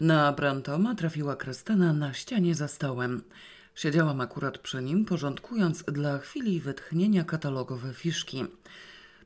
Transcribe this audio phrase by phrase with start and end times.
[0.00, 3.22] Na Brantoma trafiła Krystyna na ścianie za stołem.
[3.74, 8.44] Siedziałam akurat przy nim, porządkując dla chwili wytchnienia katalogowe fiszki.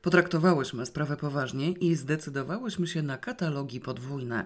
[0.01, 4.45] Potraktowałyśmy sprawę poważnie i zdecydowałyśmy się na katalogi podwójne.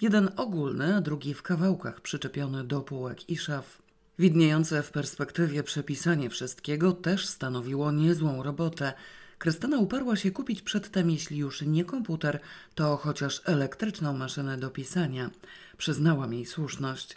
[0.00, 3.82] Jeden ogólny, a drugi w kawałkach przyczepiony do półek i szaf.
[4.18, 8.92] Widniejące w perspektywie przepisanie wszystkiego też stanowiło niezłą robotę.
[9.38, 12.40] Krystyna uparła się kupić przedtem, jeśli już nie komputer,
[12.74, 15.30] to chociaż elektryczną maszynę do pisania.
[15.78, 17.16] Przyznałam jej słuszność.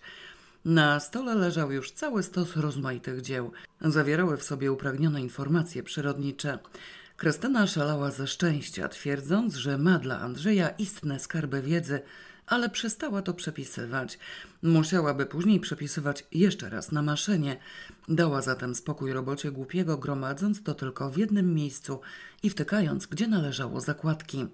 [0.65, 3.51] Na stole leżał już cały stos rozmaitych dzieł.
[3.81, 6.59] Zawierały w sobie upragnione informacje przyrodnicze.
[7.17, 12.01] Krystyna szalała ze szczęścia, twierdząc, że ma dla Andrzeja istne skarby wiedzy,
[12.49, 14.19] ale przestała to przepisywać.
[14.63, 17.57] Musiałaby później przepisywać jeszcze raz na maszynie.
[18.07, 22.01] Dała zatem spokój robocie głupiego, gromadząc to tylko w jednym miejscu
[22.43, 24.47] i wtykając, gdzie należało zakładki.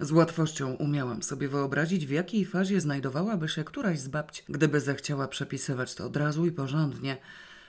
[0.00, 5.28] Z łatwością umiałam sobie wyobrazić, w jakiej fazie znajdowałaby się któraś z babci, gdyby zechciała
[5.28, 7.16] przepisywać to od razu i porządnie.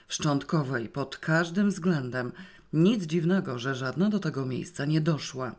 [0.08, 2.32] W szczątkowej, pod każdym względem.
[2.72, 5.54] Nic dziwnego, że żadna do tego miejsca nie doszła.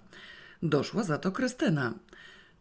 [0.64, 1.94] Doszła za to Krystyna.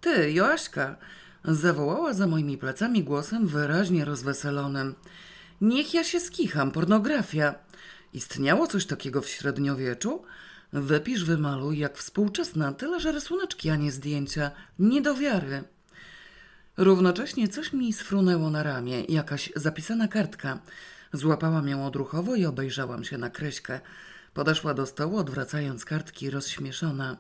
[0.01, 0.97] Ty, Joaśka,
[1.45, 4.95] zawołała za moimi plecami głosem wyraźnie rozweselonym.
[5.61, 7.55] Niech ja się skicham, pornografia.
[8.13, 10.23] Istniało coś takiego w średniowieczu?
[10.73, 14.51] Wypisz, wymaluj jak współczesna, tyle że rysuneczki, a nie zdjęcia.
[14.79, 15.65] Nie do wiary.
[16.77, 20.59] Równocześnie coś mi sfrunęło na ramię, jakaś zapisana kartka.
[21.13, 23.81] Złapałam ją odruchowo i obejrzałam się na kreśkę.
[24.35, 27.17] Podeszła do stołu, odwracając kartki, rozśmieszona.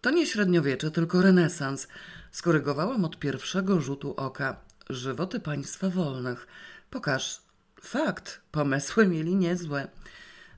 [0.00, 1.88] To nie średniowiecze, tylko renesans.
[2.30, 4.56] Skorygowałam od pierwszego rzutu oka.
[4.90, 6.46] Żywoty państwa wolnych.
[6.90, 7.40] Pokaż.
[7.80, 9.88] Fakt, pomysły mieli niezłe.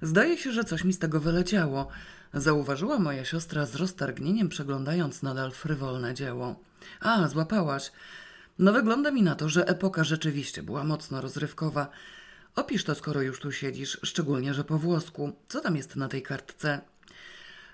[0.02, 1.88] Zdaje się, że coś mi z tego wyleciało.
[2.34, 6.60] Zauważyła moja siostra z roztargnieniem, przeglądając nadal frywolne dzieło.
[7.00, 7.92] A, złapałaś.
[8.58, 11.90] No wygląda mi na to, że epoka rzeczywiście była mocno rozrywkowa.
[12.56, 15.32] Opisz to, skoro już tu siedzisz, szczególnie, że po włosku.
[15.48, 16.80] Co tam jest na tej kartce?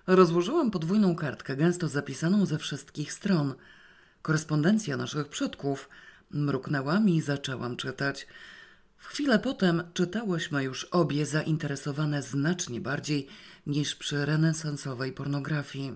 [0.06, 3.54] Rozłożyłam podwójną kartkę, gęsto zapisaną ze wszystkich stron.
[4.22, 5.88] Korespondencja naszych przodków.
[6.30, 8.26] Mruknęłam i zaczęłam czytać.
[8.96, 13.26] W chwilę potem czytałyśmy już obie zainteresowane znacznie bardziej
[13.66, 15.94] niż przy renesansowej pornografii.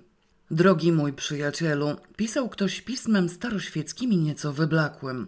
[0.51, 5.27] Drogi mój przyjacielu, pisał ktoś pismem staroświeckim i nieco wyblakłym.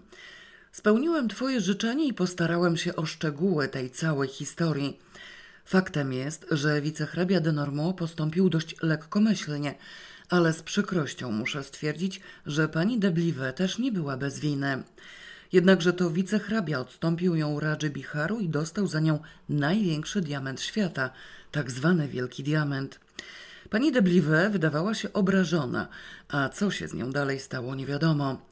[0.73, 4.99] Spełniłem twoje życzenie i postarałem się o szczegóły tej całej historii.
[5.65, 9.75] Faktem jest, że wicehrabia de Normand postąpił dość lekkomyślnie,
[10.29, 14.83] ale z przykrością muszę stwierdzić, że pani de Blive też nie była bez winy.
[15.53, 19.19] Jednakże to wicehrabia odstąpił ją Radży Biharu i dostał za nią
[19.49, 21.11] największy diament świata,
[21.51, 23.01] tak zwany Wielki Diament.
[23.71, 25.89] Pani de Blive wydawała się obrażona,
[26.29, 28.47] a co się z nią dalej stało nie wiadomo.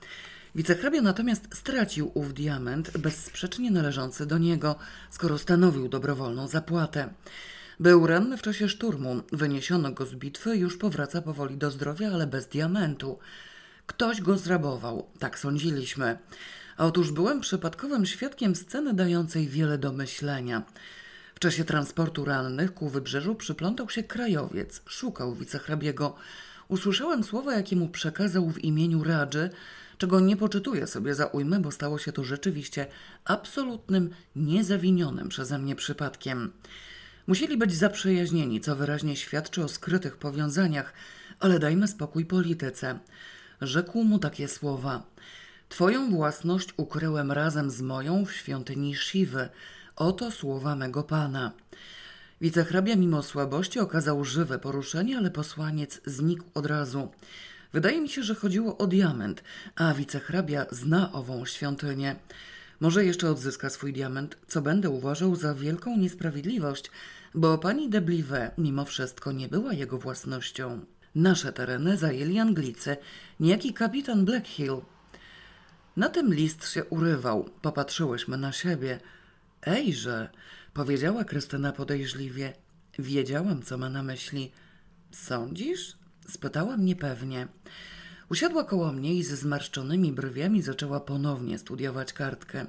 [0.55, 4.77] Wicehrabia natomiast stracił ów diament bezsprzecznie należący do niego,
[5.11, 7.09] skoro stanowił dobrowolną zapłatę.
[7.81, 12.27] Był ranny w czasie szturmu, wyniesiono go z bitwy, już powraca powoli do zdrowia, ale
[12.27, 13.19] bez diamentu.
[13.87, 16.19] Ktoś go zrabował, tak sądziliśmy.
[16.78, 20.62] Otóż byłem przypadkowym świadkiem sceny dającej wiele do myślenia.
[21.34, 26.15] W czasie transportu rannych ku wybrzeżu przyplątał się krajowiec, szukał wicehrabiego.
[26.69, 29.50] Usłyszałem słowa, jakie mu przekazał w imieniu Radży,
[30.00, 32.87] czego nie poczytuję sobie za ujmę, bo stało się to rzeczywiście
[33.25, 36.53] absolutnym, niezawinionym przeze mnie przypadkiem.
[37.27, 40.93] Musieli być zaprzyjaźnieni, co wyraźnie świadczy o skrytych powiązaniach,
[41.41, 42.99] ale dajmy spokój polityce.
[43.60, 45.03] Rzekł mu takie słowa.
[45.69, 49.49] Twoją własność ukryłem razem z moją w świątyni Siwy.
[49.97, 51.53] Oto słowa mego pana.
[52.41, 57.09] Wicehrabia mimo słabości okazał żywe poruszenie, ale posłaniec znikł od razu.
[57.72, 59.44] Wydaje mi się, że chodziło o diament,
[59.76, 62.16] a wicehrabia zna ową świątynię.
[62.81, 66.91] Może jeszcze odzyska swój diament, co będę uważał za wielką niesprawiedliwość,
[67.34, 70.84] bo pani de Blive mimo wszystko nie była jego własnością.
[71.14, 72.97] Nasze tereny zajęli Anglicy,
[73.41, 74.80] niejaki kapitan Blackhill.
[75.97, 77.50] Na tym list się urywał.
[77.62, 79.00] Popatrzyłyśmy na siebie.
[79.66, 80.28] Ejże,
[80.74, 82.53] powiedziała Krystyna podejrzliwie.
[82.98, 84.53] Wiedziałam, co ma na myśli.
[85.10, 85.99] Sądzisz?
[86.30, 87.48] Spytałam niepewnie.
[88.30, 92.66] Usiadła koło mnie i ze zmarszczonymi brwiami zaczęła ponownie studiować kartkę.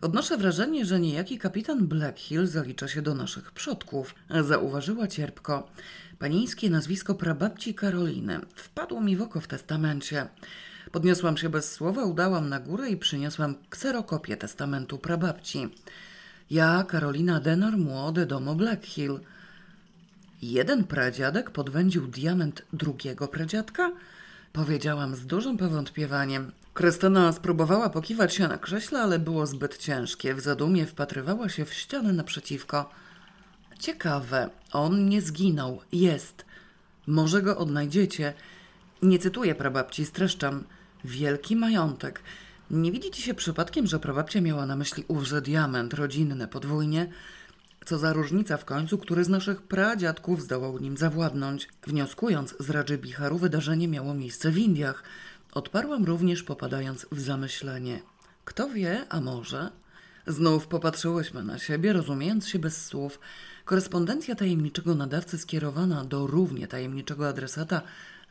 [0.00, 5.70] Odnoszę wrażenie, że niejaki kapitan Blackhill zalicza się do naszych przodków, zauważyła cierpko.
[6.18, 10.28] Panieńskie nazwisko prababci Karoliny wpadło mi w oko w testamencie.
[10.92, 15.68] Podniosłam się bez słowa, udałam na górę i przyniosłam kserokopię testamentu prababci.
[16.50, 19.20] Ja, Karolina Denor, młody domu Blackhill.
[20.42, 23.92] Jeden pradziadek podwędził diament drugiego pradziadka?
[24.52, 26.52] Powiedziałam z dużym powątpiewaniem.
[26.74, 30.34] Krystyna spróbowała pokiwać się na krześle, ale było zbyt ciężkie.
[30.34, 32.90] W zadumie wpatrywała się w ścianę naprzeciwko.
[33.78, 35.80] Ciekawe, on nie zginął.
[35.92, 36.44] Jest.
[37.06, 38.34] Może go odnajdziecie.
[39.02, 40.64] Nie cytuję prababci, streszczam.
[41.04, 42.22] Wielki majątek.
[42.70, 47.06] Nie widzicie się przypadkiem, że prababcia miała na myśli ówże diament rodzinny podwójnie?
[47.84, 51.68] Co za różnica w końcu, który z naszych pradziadków zdołał nim zawładnąć.
[51.86, 55.02] Wnioskując z Radży Bicharu, wydarzenie miało miejsce w Indiach.
[55.52, 58.02] Odparłam również, popadając w zamyślenie.
[58.44, 59.70] Kto wie, a może?
[60.26, 63.20] Znów popatrzyłyśmy na siebie, rozumiejąc się bez słów.
[63.64, 67.82] Korespondencja tajemniczego nadawcy skierowana do równie tajemniczego adresata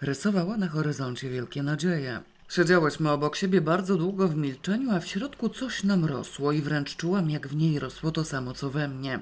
[0.01, 2.21] rysowała na horyzoncie wielkie nadzieje.
[2.49, 6.95] Siedziałyśmy obok siebie bardzo długo w milczeniu, a w środku coś nam rosło i wręcz
[6.95, 9.19] czułam, jak w niej rosło to samo, co we mnie.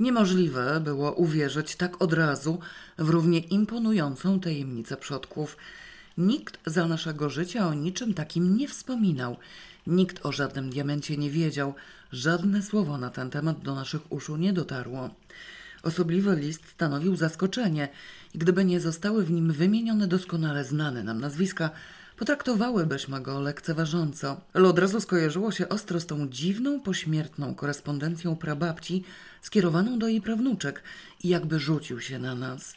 [0.00, 2.58] Niemożliwe było uwierzyć tak od razu
[2.98, 5.56] w równie imponującą tajemnicę przodków.
[6.18, 9.36] Nikt za naszego życia o niczym takim nie wspominał.
[9.86, 11.74] Nikt o żadnym diamencie nie wiedział.
[12.12, 15.10] Żadne słowo na ten temat do naszych uszu nie dotarło.
[15.82, 17.88] Osobliwy list stanowił zaskoczenie
[18.34, 21.70] i gdyby nie zostały w nim wymienione doskonale znane nam nazwiska,
[22.18, 24.40] potraktowałybyśmy go lekceważąco.
[24.52, 29.04] Ale od razu skojarzyło się ostro z tą dziwną, pośmiertną korespondencją prababci
[29.42, 30.82] skierowaną do jej prawnuczek
[31.24, 32.74] i jakby rzucił się na nas.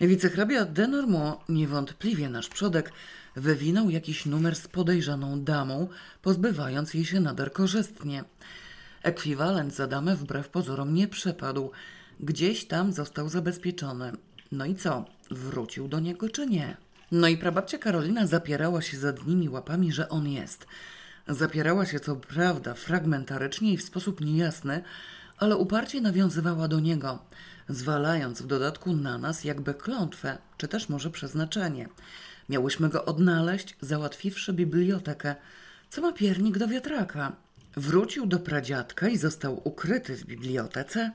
[0.00, 2.92] Wicehrabia de Normand, niewątpliwie nasz przodek,
[3.36, 5.88] wywinął jakiś numer z podejrzaną damą,
[6.22, 8.24] pozbywając jej się nader korzystnie.
[9.02, 11.70] Ekwiwalent za damę wbrew pozorom nie przepadł.
[12.20, 14.12] Gdzieś tam został zabezpieczony.
[14.52, 15.04] No i co?
[15.30, 16.76] Wrócił do niego czy nie?
[17.12, 20.66] No i prababcia Karolina zapierała się za nimi łapami, że on jest.
[21.28, 24.82] Zapierała się co prawda fragmentarycznie i w sposób niejasny,
[25.38, 27.18] ale uparcie nawiązywała do niego,
[27.68, 31.88] zwalając w dodatku na nas jakby klątwę, czy też może przeznaczenie.
[32.48, 35.34] Miałyśmy go odnaleźć, załatwiwszy bibliotekę,
[35.90, 37.32] co ma piernik do wiatraka.
[37.76, 41.12] Wrócił do pradziadka i został ukryty w bibliotece?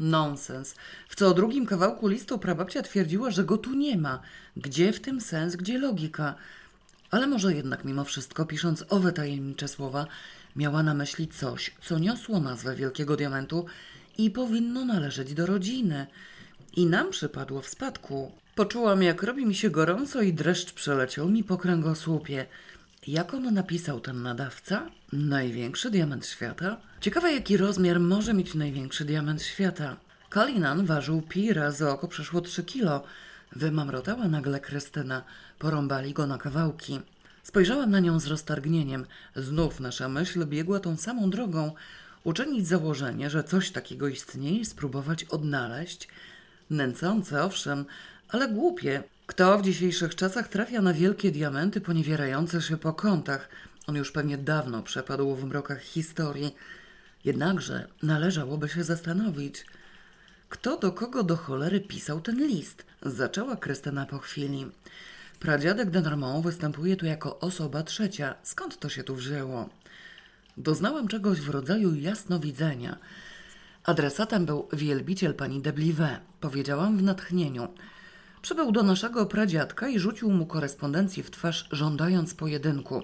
[0.00, 0.74] Nonsens.
[1.08, 4.20] W co drugim kawałku listu prababcia twierdziła, że go tu nie ma.
[4.56, 6.34] Gdzie w tym sens, gdzie logika?
[7.10, 10.06] Ale może jednak mimo wszystko, pisząc owe tajemnicze słowa,
[10.56, 13.66] miała na myśli coś, co niosło nazwę Wielkiego Diamentu
[14.18, 16.06] i powinno należeć do rodziny.
[16.76, 18.32] I nam przypadło w spadku.
[18.54, 22.46] Poczułam, jak robi mi się gorąco i dreszcz przeleciał mi po kręgosłupie.
[23.06, 24.90] Jak on napisał ten nadawca?
[25.12, 26.76] Największy diament świata?
[27.00, 29.96] Ciekawe, jaki rozmiar może mieć największy diament świata.
[30.28, 33.04] Kalinan ważył pi razy oko przeszło 3 kilo.
[33.56, 35.22] Wymamrotała nagle Krystyna.
[35.58, 37.00] Porąbali go na kawałki.
[37.42, 39.06] Spojrzałam na nią z roztargnieniem.
[39.36, 41.72] Znów nasza myśl biegła tą samą drogą.
[42.24, 46.08] Uczynić założenie, że coś takiego istnieje spróbować odnaleźć.
[46.70, 47.84] Nęcące, owszem,
[48.28, 49.02] ale głupie.
[49.34, 53.48] Kto w dzisiejszych czasach trafia na wielkie diamenty poniewierające się po kątach?
[53.86, 56.54] On już pewnie dawno przepadł w mrokach historii.
[57.24, 59.66] Jednakże należałoby się zastanowić,
[60.48, 62.86] kto do kogo do cholery pisał ten list?
[63.02, 64.66] Zaczęła Krystyna po chwili.
[65.40, 68.34] Pradziadek de Normand występuje tu jako osoba trzecia.
[68.42, 69.68] Skąd to się tu wzięło?
[70.56, 72.98] Doznałam czegoś w rodzaju jasnowidzenia.
[73.84, 77.68] Adresatem był wielbiciel pani de Blivet, powiedziałam w natchnieniu.
[78.44, 83.02] Przybył do naszego pradziadka i rzucił mu korespondencję w twarz, żądając pojedynku.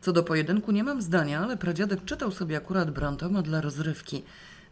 [0.00, 4.22] Co do pojedynku nie mam zdania, ale pradziadek czytał sobie akurat Brantoma dla rozrywki.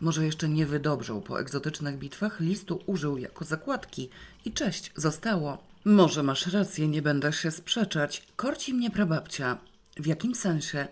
[0.01, 4.09] Może jeszcze nie wydobrzał po egzotycznych bitwach, listu użył jako zakładki
[4.45, 5.59] i cześć, zostało.
[5.85, 8.27] Może masz rację, nie będę się sprzeczać.
[8.37, 9.59] Korci mnie prababcia.
[9.97, 10.89] W jakim sensie?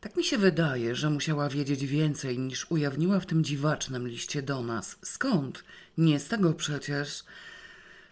[0.00, 4.62] Tak mi się wydaje, że musiała wiedzieć więcej niż ujawniła w tym dziwacznym liście do
[4.62, 4.96] nas.
[5.02, 5.64] Skąd?
[5.98, 7.24] Nie z tego przecież.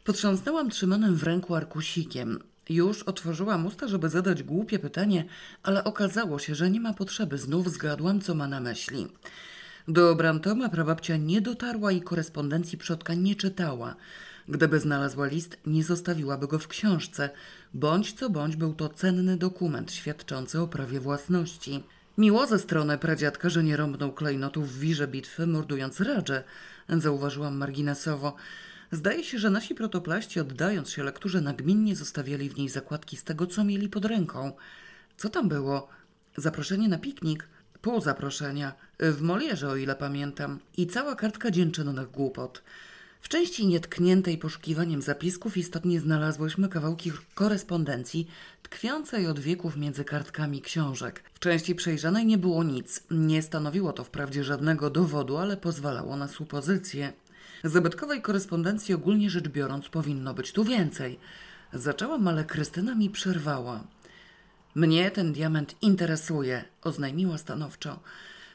[0.05, 2.39] Potrząsnęłam trzymanym w ręku arkusikiem.
[2.69, 5.25] Już otworzyłam usta, żeby zadać głupie pytanie,
[5.63, 7.39] ale okazało się, że nie ma potrzeby.
[7.39, 9.09] Znów zgadłam, co ma na myśli.
[9.89, 13.97] Do Brantoma prababcia nie dotarła i korespondencji przodka nie czytała.
[14.49, 17.31] Gdyby znalazła list, nie zostawiłaby go w książce.
[17.75, 21.85] Bądź co bądź był to cenny dokument świadczący o prawie własności.
[22.19, 26.45] Miło ze strony pradziadka, że nie rąbnął klejnotów w wirze bitwy, mordując Radże,
[26.89, 28.37] zauważyłam marginesowo.
[28.95, 33.47] Zdaje się, że nasi protoplaści, oddając się lekturze, nagminnie zostawiali w niej zakładki z tego,
[33.47, 34.53] co mieli pod ręką.
[35.17, 35.89] Co tam było?
[36.37, 37.49] Zaproszenie na piknik?
[37.83, 38.75] Pół zaproszenia.
[39.01, 40.59] W Molierze, o ile pamiętam.
[40.77, 42.63] I cała kartka dzięczynnych głupot.
[43.21, 48.29] W części nietkniętej poszukiwaniem zapisków istotnie znalazłyśmy kawałki korespondencji
[48.63, 51.23] tkwiącej od wieków między kartkami książek.
[51.35, 53.03] W części przejrzanej nie było nic.
[53.11, 57.13] Nie stanowiło to wprawdzie żadnego dowodu, ale pozwalało na supozycję.
[57.65, 61.19] Zabytkowej korespondencji ogólnie rzecz biorąc powinno być tu więcej.
[61.73, 63.85] Zaczęłam, ale Krystyna mi przerwała.
[64.75, 68.01] Mnie ten diament interesuje, oznajmiła stanowczo.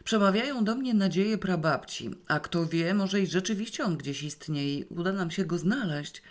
[0.03, 4.85] Przemawiają do mnie nadzieje prababci, a kto wie, może i rzeczywiście on gdzieś istnieje i
[4.89, 6.21] uda nam się go znaleźć.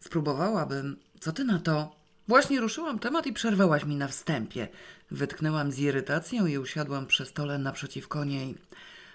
[0.00, 0.96] Spróbowałabym.
[1.20, 1.96] Co ty na to?
[2.28, 4.68] Właśnie ruszyłam temat i przerwałaś mi na wstępie.
[5.10, 8.54] Wytknęłam z irytacją i usiadłam przy stole naprzeciwko niej.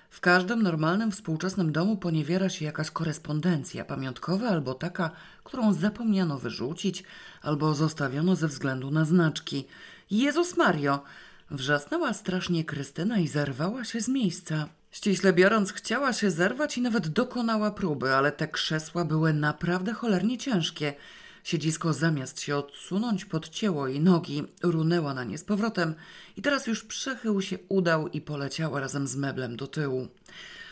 [0.10, 5.12] W każdym normalnym współczesnym domu poniewiera się jakaś korespondencja pamiątkowa albo taka,
[5.44, 7.04] którą zapomniano wyrzucić,
[7.42, 9.66] albo zostawiono ze względu na znaczki.
[10.12, 11.04] Jezus Mario!
[11.52, 14.70] Wrzasnęła strasznie Krystyna i zerwała się z miejsca.
[14.92, 20.38] Ściśle biorąc, chciała się zerwać i nawet dokonała próby, ale te krzesła były naprawdę cholernie
[20.38, 20.94] ciężkie.
[21.44, 25.96] Siedzisko zamiast się odsunąć podcięło jej nogi, runęła na nie z powrotem
[26.38, 30.08] i teraz już przechył się udał i poleciała razem z meblem do tyłu.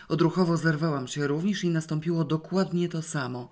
[0.07, 3.49] Odruchowo zerwałam się również i nastąpiło dokładnie to samo.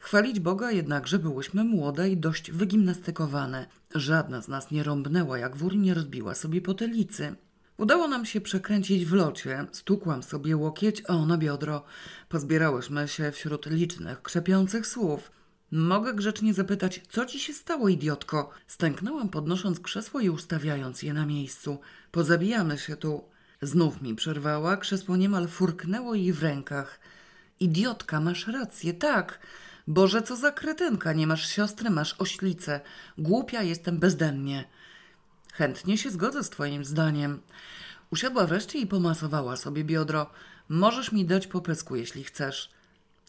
[0.00, 3.66] Chwalić Boga jednakże byłyśmy młode i dość wygimnastykowane.
[3.94, 7.36] Żadna z nas nie rąbnęła, jak wór nie rozbiła sobie potylicy.
[7.76, 11.84] Udało nam się przekręcić w locie, stukłam sobie łokieć, a ona biodro.
[12.28, 15.37] Pozbierałyśmy się wśród licznych, krzepiących słów.
[15.72, 18.50] Mogę grzecznie zapytać, co ci się stało, idiotko?
[18.66, 21.78] Stęknęłam, podnosząc krzesło i ustawiając je na miejscu.
[22.10, 23.24] Pozabijamy się tu.
[23.62, 27.00] Znów mi przerwała, krzesło niemal furknęło jej w rękach.
[27.60, 29.38] Idiotka, masz rację, tak.
[29.86, 32.80] Boże, co za kretynka, nie masz siostry, masz oślicę.
[33.18, 34.64] Głupia jestem bezdennie.
[35.52, 37.40] Chętnie się zgodzę z twoim zdaniem.
[38.10, 40.30] Usiadła wreszcie i pomasowała sobie biodro.
[40.68, 42.77] Możesz mi dać po pysku, jeśli chcesz.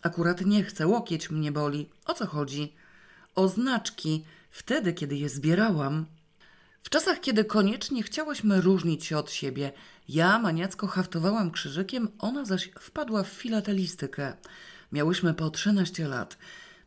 [0.02, 1.90] Akurat nie chcę, łokieć mnie boli.
[2.06, 2.74] O co chodzi?
[3.36, 4.26] O znaczki.
[4.52, 6.06] Wtedy, kiedy je zbierałam.
[6.84, 9.72] W czasach, kiedy koniecznie chciałyśmy różnić się od siebie,
[10.10, 14.34] ja maniacko haftowałam krzyżykiem, ona zaś wpadła w filatelistykę.
[14.92, 16.38] Miałyśmy po 13 lat.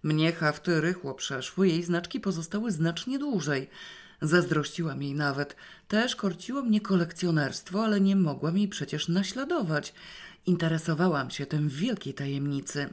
[0.02, 3.70] Mnie hafty rychło przeszły, jej znaczki pozostały znacznie dłużej.
[4.22, 5.56] Zazdrościłam jej nawet.
[5.88, 9.94] Też korciło mnie kolekcjonerstwo, ale nie mogłam jej przecież naśladować.
[10.46, 12.92] Interesowałam się tym w wielkiej tajemnicy.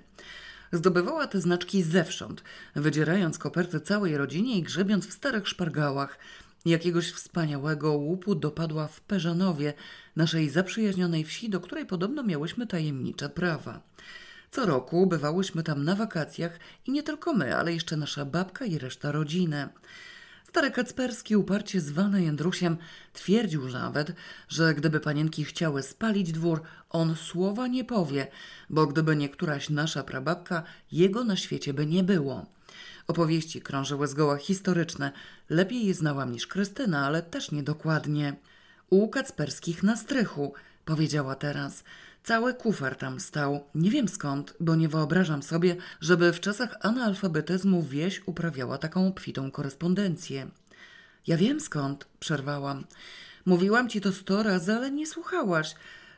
[0.72, 2.44] Zdobywała te znaczki zewsząd,
[2.76, 6.20] wydzierając koperty całej rodzinie i grzebiąc w starych szpargałach.
[6.66, 9.74] Jakiegoś wspaniałego łupu dopadła w Peżanowie,
[10.16, 13.82] naszej zaprzyjaźnionej wsi, do której podobno miałyśmy tajemnicze prawa.
[14.52, 18.78] Co roku bywałyśmy tam na wakacjach i nie tylko my, ale jeszcze nasza babka i
[18.78, 19.70] reszta rodziny.
[20.50, 22.78] Stary Kacperski, uparcie zwany Jędrusiem,
[23.14, 24.12] twierdził nawet,
[24.48, 28.28] że gdyby panienki chciały spalić dwór, on słowa nie powie,
[28.70, 32.46] bo gdyby nie któraś nasza prababka, jego na świecie by nie było.
[33.08, 35.12] Opowieści krążyły zgoła historyczne.
[35.50, 38.36] Lepiej je znałam niż Krystyna, ale też niedokładnie.
[38.90, 40.54] U Kacperskich na strychu,
[40.86, 41.84] powiedziała teraz.
[42.30, 43.64] Cały kufer tam stał.
[43.76, 49.52] Nie wiem skąd, bo nie wyobrażam sobie, żeby w czasach analfabetyzmu wieś uprawiała taką obfitą
[49.52, 50.48] korespondencję.
[51.28, 52.86] Ja wiem skąd, przerwałam.
[53.46, 55.76] Mówiłam ci to sto razy, ale nie słuchałaś.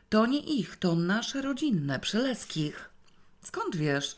[0.08, 2.90] To nie ich, to nasze rodzinne, Przeleskich.
[3.42, 4.16] Skąd wiesz?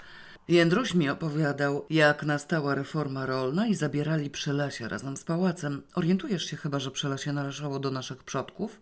[0.49, 5.83] Jędruś mi opowiadał, jak nastała reforma rolna i zabierali Przelesie razem z pałacem.
[5.95, 8.81] Orientujesz się chyba, że Przelesie należało do naszych przodków?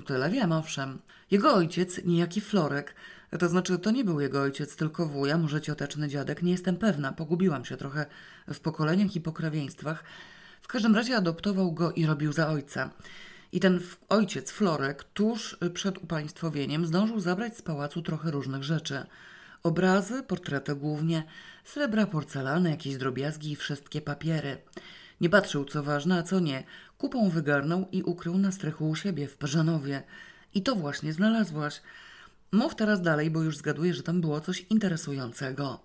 [0.00, 0.98] Tyle wiem, owszem.
[1.30, 2.94] Jego ojciec, niejaki Florek,
[3.38, 7.12] to znaczy to nie był jego ojciec, tylko wuja, może cioteczny dziadek, nie jestem pewna,
[7.12, 8.06] pogubiłam się trochę
[8.48, 10.04] w pokoleniach i pokrewieństwach.
[10.62, 12.90] W każdym razie adoptował go i robił za ojca.
[13.52, 19.06] I ten ojciec Florek tuż przed upaństwowieniem zdążył zabrać z pałacu trochę różnych rzeczy.
[19.62, 21.24] Obrazy, portrety głównie,
[21.64, 24.58] srebra, porcelany, jakieś drobiazgi i wszystkie papiery.
[25.22, 26.64] Nie patrzył, co ważne, a co nie.
[26.98, 30.02] Kupą wygarnął i ukrył na strychu u siebie w Parzanowie.
[30.54, 31.82] I to właśnie znalazłaś.
[32.52, 35.80] Mów teraz dalej, bo już zgaduję, że tam było coś interesującego.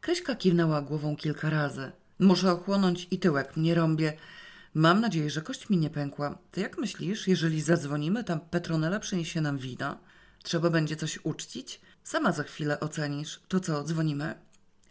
[0.00, 1.92] Kryśka kiwnęła głową kilka razy.
[2.18, 4.12] Muszę ochłonąć i tyłek mnie rąbie.
[4.74, 6.38] Mam nadzieję, że kość mi nie pękła.
[6.52, 9.98] To jak myślisz, jeżeli zadzwonimy, tam Petronela przyniesie nam wina?
[10.42, 11.80] Trzeba będzie coś uczcić?
[12.02, 13.40] Sama za chwilę ocenisz.
[13.48, 14.34] To co, dzwonimy?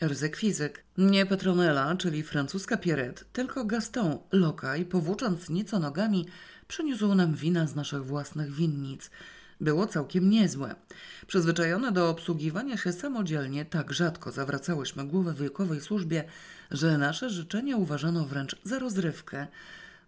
[0.01, 0.83] Ryzyk fizyk.
[0.97, 6.25] Nie Petronela, czyli francuska Pierrette, tylko Gaston, lokaj, powłócząc nieco nogami,
[6.67, 9.09] przyniósł nam wina z naszych własnych winnic.
[9.61, 10.75] Było całkiem niezłe.
[11.27, 16.23] Przyzwyczajone do obsługiwania się samodzielnie, tak rzadko zawracałyśmy głowę wiekowej służbie,
[16.71, 19.47] że nasze życzenia uważano wręcz za rozrywkę.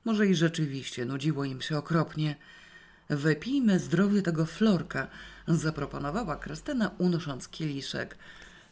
[0.05, 2.35] Może i rzeczywiście nudziło im się okropnie.
[3.09, 5.07] Wypijmy zdrowie tego florka,
[5.47, 8.17] zaproponowała Krystyna, unosząc kieliszek.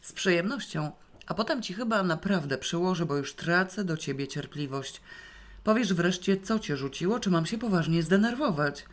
[0.01, 0.91] Z przyjemnością
[1.29, 5.01] a potem ci chyba naprawdę przyłożę, bo już tracę do ciebie cierpliwość.
[5.63, 8.85] Powiesz wreszcie, co cię rzuciło, czy mam się poważnie zdenerwować?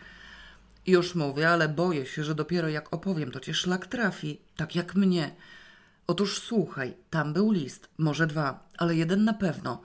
[0.86, 4.94] Już mówię, ale boję się, że dopiero jak opowiem, to cię szlak trafi, tak jak
[4.94, 5.34] mnie.
[6.06, 9.82] Otóż słuchaj, tam był list, może dwa, ale jeden na pewno.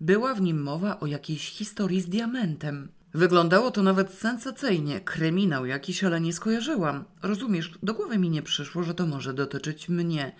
[0.00, 2.88] Była w nim mowa o jakiejś historii z diamentem.
[3.14, 7.04] Wyglądało to nawet sensacyjnie, kryminał jakiś, ale nie skojarzyłam.
[7.22, 10.32] Rozumiesz, do głowy mi nie przyszło, że to może dotyczyć mnie.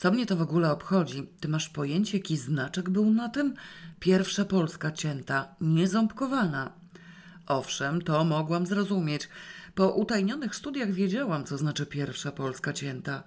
[0.00, 1.26] Co mnie to w ogóle obchodzi?
[1.40, 3.54] Ty masz pojęcie, jaki znaczek był na tym?
[3.98, 6.72] Pierwsza polska cięta, nieząbkowana.
[7.46, 9.28] Owszem, to mogłam zrozumieć.
[9.74, 13.22] Po utajnionych studiach wiedziałam, co znaczy pierwsza polska cięta.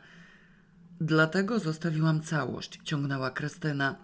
[1.02, 3.96] Dlatego zostawiłam całość, ciągnęła Krystyna.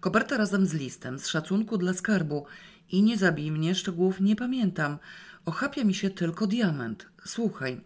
[0.00, 2.46] Kopertę razem z listem, z szacunku dla skarbu.
[2.90, 4.98] I nie zabij mnie, szczegółów nie pamiętam.
[5.44, 7.06] Ochapia mi się tylko diament.
[7.24, 7.80] Słuchaj,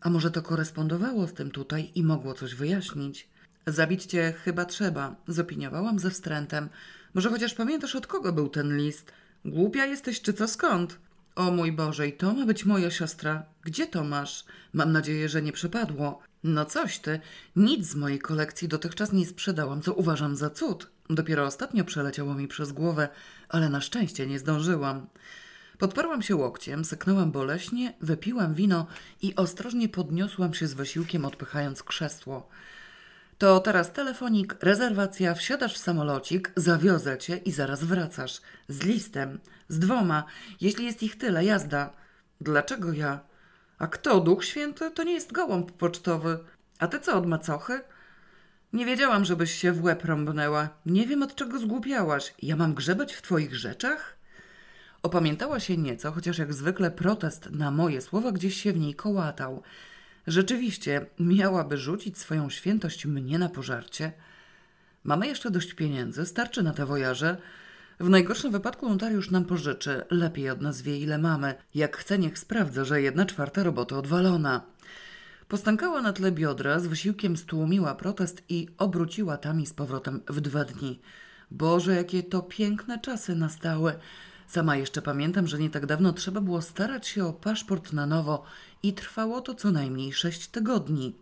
[0.00, 3.33] a może to korespondowało z tym tutaj i mogło coś wyjaśnić?
[3.66, 6.68] Zabić cię chyba trzeba, zopiniowałam ze wstrętem.
[7.14, 9.12] Może chociaż pamiętasz, od kogo był ten list?
[9.44, 10.98] Głupia jesteś, czy co skąd?
[11.34, 13.42] O mój Boże, i to ma być moja siostra.
[13.64, 14.44] Gdzie to masz?
[14.72, 16.22] Mam nadzieję, że nie przepadło.
[16.44, 17.20] No coś ty,
[17.56, 20.90] nic z mojej kolekcji dotychczas nie sprzedałam, co uważam za cud.
[21.10, 23.08] Dopiero ostatnio przeleciało mi przez głowę,
[23.48, 25.06] ale na szczęście nie zdążyłam.
[25.78, 28.86] Podparłam się łokciem, syknęłam boleśnie, wypiłam wino
[29.22, 32.48] i ostrożnie podniosłam się z wysiłkiem, odpychając krzesło.
[33.44, 38.40] To teraz telefonik, rezerwacja, wsiadasz w samolocik, zawiozę cię i zaraz wracasz.
[38.68, 40.24] Z listem, z dwoma,
[40.60, 41.90] jeśli jest ich tyle, jazda.
[42.40, 43.20] Dlaczego ja?
[43.78, 44.90] A kto, Duch Święty?
[44.90, 46.38] To nie jest gołąb pocztowy.
[46.78, 47.80] A ty co od macochy?
[48.72, 50.68] Nie wiedziałam, żebyś się w łeb rąbnęła.
[50.86, 52.34] Nie wiem, od czego zgłupiałaś.
[52.42, 54.16] Ja mam grzebać w twoich rzeczach?
[55.02, 59.62] Opamiętała się nieco, chociaż jak zwykle protest na moje słowa gdzieś się w niej kołatał.
[60.26, 64.12] Rzeczywiście, miałaby rzucić swoją świętość mnie na pożarcie.
[65.04, 67.36] Mamy jeszcze dość pieniędzy, starczy na te wojaże.
[68.00, 71.54] W najgorszym wypadku notariusz nam pożyczy, lepiej od nas wie ile mamy.
[71.74, 74.60] Jak chce, niech sprawdza, że jedna czwarta roboty odwalona.
[75.48, 80.64] Postękała na tle biodra, z wysiłkiem stłumiła protest i obróciła tami z powrotem w dwa
[80.64, 81.00] dni.
[81.50, 83.94] Boże, jakie to piękne czasy nastały.
[84.46, 88.44] Sama jeszcze pamiętam, że nie tak dawno trzeba było starać się o paszport na nowo
[88.82, 91.14] i trwało to co najmniej sześć tygodni.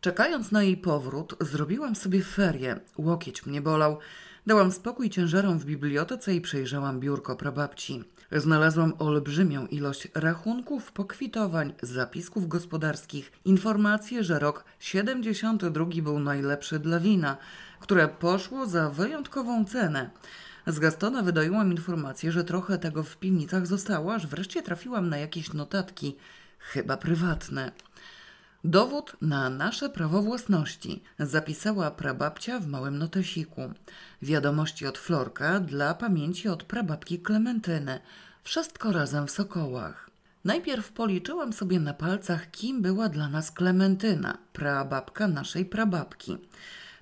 [0.00, 2.80] Czekając na jej powrót, zrobiłam sobie ferie.
[2.98, 3.98] Łokieć mnie bolał.
[4.46, 8.04] Dałam spokój ciężarom w bibliotece i przejrzałam biurko prababci.
[8.32, 17.36] Znalazłam olbrzymią ilość rachunków, pokwitowań, zapisków gospodarskich, informacje, że rok 72 był najlepszy dla wina,
[17.80, 20.10] które poszło za wyjątkową cenę.
[20.66, 25.52] Z Gastona wydająłam informację, że trochę tego w piwnicach zostało, aż wreszcie trafiłam na jakieś
[25.52, 26.16] notatki,
[26.58, 27.72] chyba prywatne.
[28.64, 33.60] Dowód na nasze prawo własności zapisała prababcia w małym notesiku.
[34.22, 38.00] Wiadomości od Florka dla pamięci od prababki Klementyny.
[38.42, 40.10] Wszystko razem w Sokołach.
[40.44, 46.38] Najpierw policzyłam sobie na palcach, kim była dla nas Klementyna, prababka naszej prababki.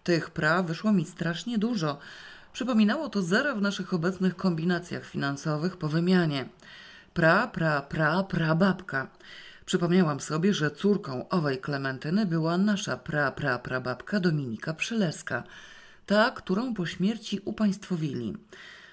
[0.05, 1.99] Tych pra wyszło mi strasznie dużo.
[2.53, 6.49] Przypominało to zero w naszych obecnych kombinacjach finansowych po wymianie.
[7.15, 9.09] Pra, pra, pra, prababka.
[9.67, 15.45] Przypomniałam sobie, że córką owej Klementyny była nasza pra, pra, prababka Dominika Przyleska,
[16.07, 18.37] ta, którą po śmierci upaństwowili.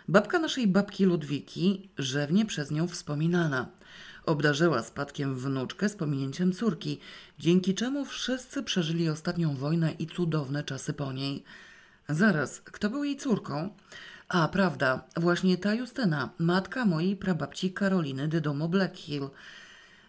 [0.07, 3.67] Babka naszej babki Ludwiki, rzewnie przez nią wspominana.
[4.25, 6.99] Obdarzyła spadkiem wnuczkę z pominięciem córki,
[7.39, 11.43] dzięki czemu wszyscy przeżyli ostatnią wojnę i cudowne czasy po niej.
[12.09, 13.69] Zaraz, kto był jej córką?
[14.29, 19.29] A, prawda, właśnie ta Justyna, matka mojej prababci Karoliny de domu Blackhill.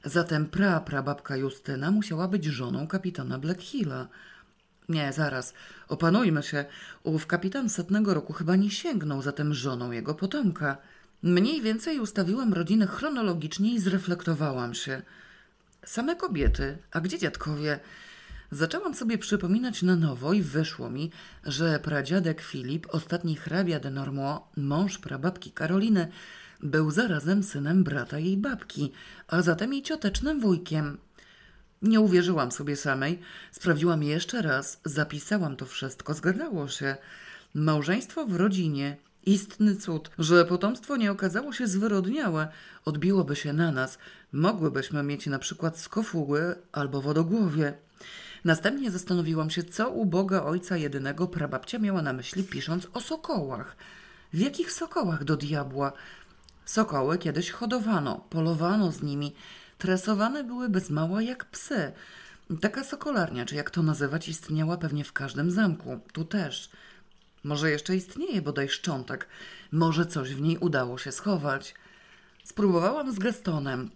[0.04, 4.08] Zatem pra prababka Justyna musiała być żoną kapitana Blackhilla.
[4.88, 5.54] Nie, zaraz,
[5.88, 6.64] opanujmy się.
[7.02, 10.76] Ów kapitan setnego roku chyba nie sięgnął zatem żoną jego potomka.
[11.22, 15.02] Mniej więcej ustawiłam rodzinę chronologicznie i zreflektowałam się.
[15.84, 17.80] Same kobiety, a gdzie dziadkowie?
[18.50, 21.11] Zaczęłam sobie przypominać na nowo i wyszło mi,
[21.44, 26.08] że pradziadek Filip, ostatni hrabia de Normand, mąż prababki Karoliny,
[26.62, 28.92] był zarazem synem brata jej babki,
[29.28, 30.98] a zatem jej ciotecznym wujkiem.
[31.82, 33.20] Nie uwierzyłam sobie samej,
[33.52, 36.96] sprawdziłam jeszcze raz, zapisałam to wszystko, zgadzało się.
[37.54, 42.48] Małżeństwo w rodzinie, istny cud, że potomstwo nie okazało się zwyrodniałe,
[42.84, 43.98] odbiłoby się na nas,
[44.32, 47.74] mogłybyśmy mieć na przykład skofuły albo wodogłowie.
[48.44, 53.77] Następnie zastanowiłam się, co u Boga Ojca jedynego prababcia miała na myśli, pisząc o sokołach.
[54.33, 55.92] W jakich sokołach do diabła?
[56.64, 59.35] Sokoły kiedyś hodowano, polowano z nimi,
[59.79, 61.92] tresowane były bez mała jak psy.
[62.61, 66.01] Taka sokolarnia, czy jak to nazywać, istniała pewnie w każdym zamku.
[66.12, 66.70] Tu też.
[67.44, 69.29] Może jeszcze istnieje bodaj szczątek.
[69.72, 71.74] Może coś w niej udało się schować.
[72.44, 73.90] Spróbowałam z Gastonem.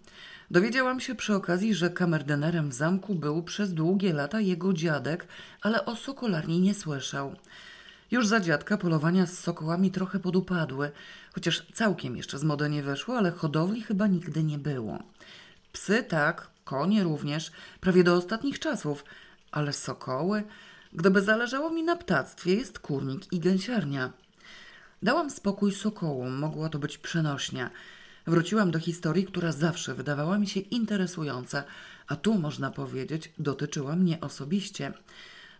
[0.51, 5.27] Dowiedziałam się przy okazji, że kamerdynerem w zamku był przez długie lata jego dziadek,
[5.61, 7.35] ale o sokolarni nie słyszał.
[8.11, 10.91] Już za dziadka polowania z sokołami trochę podupadły,
[11.33, 14.99] chociaż całkiem jeszcze z mody nie weszło, ale hodowli chyba nigdy nie było.
[15.71, 17.51] Psy tak, konie również,
[17.81, 19.05] prawie do ostatnich czasów,
[19.51, 20.43] ale sokoły?
[20.93, 24.11] Gdyby zależało mi na ptactwie, jest kurnik i gęsiarnia.
[25.03, 27.69] Dałam spokój sokołom, mogła to być przenośnia.
[28.27, 31.63] Wróciłam do historii, która zawsze wydawała mi się interesująca,
[32.07, 34.93] a tu, można powiedzieć, dotyczyła mnie osobiście.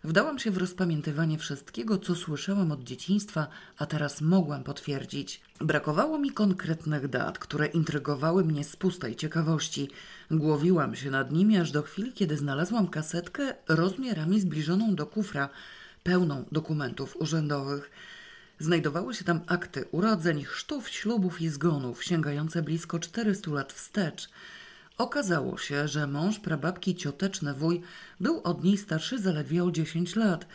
[0.03, 3.47] Wdałam się w rozpamiętywanie wszystkiego, co słyszałam od dzieciństwa,
[3.77, 5.41] a teraz mogłam potwierdzić.
[5.59, 9.89] Brakowało mi konkretnych dat, które intrygowały mnie z pustej ciekawości.
[10.31, 15.49] Głowiłam się nad nimi aż do chwili, kiedy znalazłam kasetkę rozmiarami zbliżoną do kufra,
[16.03, 17.91] pełną dokumentów urzędowych.
[18.59, 24.29] Znajdowały się tam akty urodzeń, chrztów, ślubów i zgonów, sięgające blisko 400 lat wstecz.
[24.97, 27.81] Okazało się, że mąż prababki cioteczny wuj
[28.19, 30.47] był od niej starszy zaledwie o 10 lat.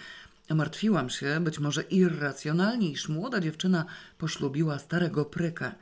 [0.50, 3.84] Martwiłam się, być może irracjonalnie, iż młoda dziewczyna
[4.18, 5.74] poślubiła starego pryka.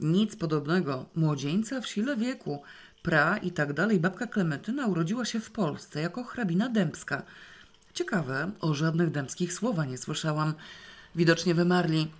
[0.00, 2.62] Nic podobnego, młodzieńca w sile wieku,
[3.02, 4.00] pra i tak dalej.
[4.00, 7.22] Babka Klementyna urodziła się w Polsce jako hrabina dębska.
[7.94, 10.54] Ciekawe, o żadnych dębskich słowa nie słyszałam.
[11.14, 12.10] Widocznie wymarli.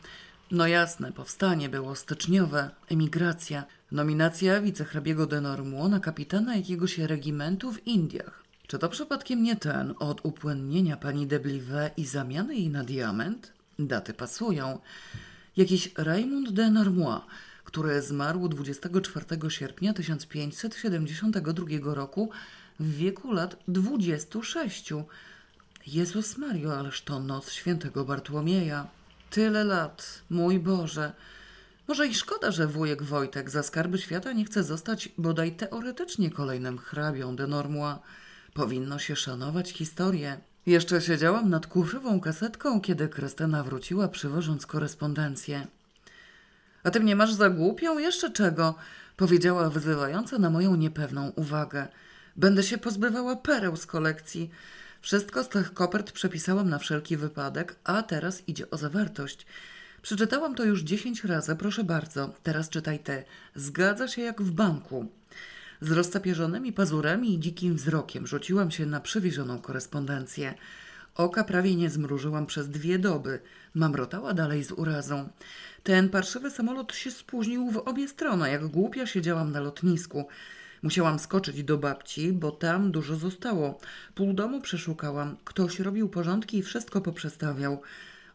[0.51, 7.87] No jasne, powstanie było styczniowe, emigracja, nominacja wicehrabiego de Normaux na kapitana jakiegoś regimentu w
[7.87, 8.43] Indiach.
[8.67, 13.53] Czy to przypadkiem nie ten od upłynnienia pani de Blivet i zamiany jej na diament?
[13.79, 14.79] Daty pasują.
[15.57, 17.25] Jakiś Raymond de Normaux,
[17.65, 22.31] który zmarł 24 sierpnia 1572 roku
[22.81, 24.93] w wieku lat 26.
[25.87, 28.87] Jezus Mario, ależ to noc świętego Bartłomieja.
[29.31, 31.13] Tyle lat, mój Boże.
[31.89, 36.79] Może i szkoda, że wujek Wojtek za skarby świata nie chce zostać bodaj teoretycznie kolejnym
[36.79, 37.99] hrabią de Normua.
[38.55, 40.39] Powinno się szanować historię.
[40.67, 45.67] Jeszcze siedziałam nad kufrową kasetką, kiedy Krystyna wróciła, przywożąc korespondencję.
[46.85, 47.99] A ty mnie masz za głupią?
[47.99, 48.75] Jeszcze czego?
[49.17, 51.89] Powiedziała wyzywająco na moją niepewną uwagę.
[52.37, 54.51] Będę się pozbywała pereł z kolekcji.
[55.03, 59.47] Wszystko z tych kopert przepisałam na wszelki wypadek, a teraz idzie o zawartość.
[60.03, 62.35] Przeczytałam to już dziesięć razy, proszę bardzo.
[62.43, 63.25] Teraz czytaj te.
[63.55, 65.07] Zgadza się jak w banku.
[65.81, 70.55] Z rozcapierzonymi pazurami i dzikim wzrokiem rzuciłam się na przywiezioną korespondencję.
[71.15, 73.41] Oka prawie nie zmrużyłam przez dwie doby.
[73.75, 75.29] Mamrotała dalej z urazą.
[75.83, 80.29] Ten parszywy samolot się spóźnił w obie strony, jak głupia siedziałam na lotnisku.
[80.83, 83.79] Musiałam skoczyć do babci, bo tam dużo zostało.
[84.15, 85.37] Pół domu przeszukałam.
[85.45, 87.83] Ktoś robił porządki i wszystko poprzestawiał.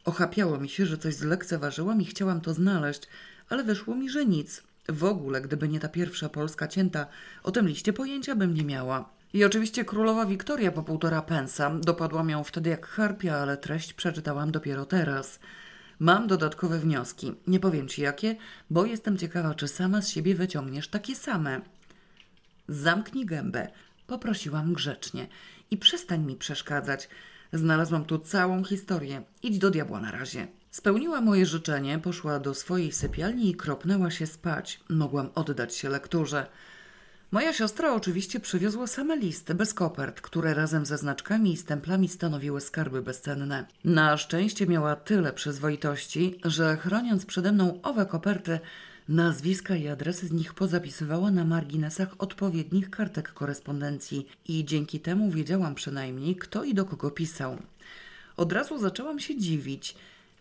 [0.05, 3.01] Ochapiało mi się, że coś zlekceważyłam i chciałam to znaleźć,
[3.49, 4.63] ale wyszło mi, że nic.
[4.89, 7.07] W ogóle, gdyby nie ta pierwsza polska cięta,
[7.43, 9.09] o tym liście pojęcia bym nie miała.
[9.33, 11.71] I oczywiście królowa Wiktoria po półtora pensa.
[11.81, 15.39] Dopadłam ją wtedy jak harpia, ale treść przeczytałam dopiero teraz.
[15.99, 17.33] Mam dodatkowe wnioski.
[17.47, 18.35] Nie powiem ci jakie,
[18.69, 21.61] bo jestem ciekawa, czy sama z siebie wyciągniesz takie same.
[22.67, 23.67] Zamknij gębę,
[24.07, 25.27] poprosiłam grzecznie
[25.71, 27.09] i przestań mi przeszkadzać.
[27.53, 29.21] Znalazłam tu całą historię.
[29.43, 30.47] Idź do diabła na razie.
[30.71, 34.79] Spełniła moje życzenie, poszła do swojej sypialni i kropnęła się spać.
[34.89, 36.47] Mogłam oddać się lekturze.
[37.31, 42.61] Moja siostra oczywiście przywiozła same listy bez kopert, które razem ze znaczkami i stemplami stanowiły
[42.61, 43.65] skarby bezcenne.
[43.83, 48.59] Na szczęście miała tyle przyzwoitości, że chroniąc przede mną owe koperty,
[49.09, 55.75] Nazwiska i adresy z nich pozapisywała na marginesach odpowiednich kartek korespondencji i dzięki temu wiedziałam
[55.75, 57.57] przynajmniej, kto i do kogo pisał.
[58.37, 59.95] Od razu zaczęłam się dziwić.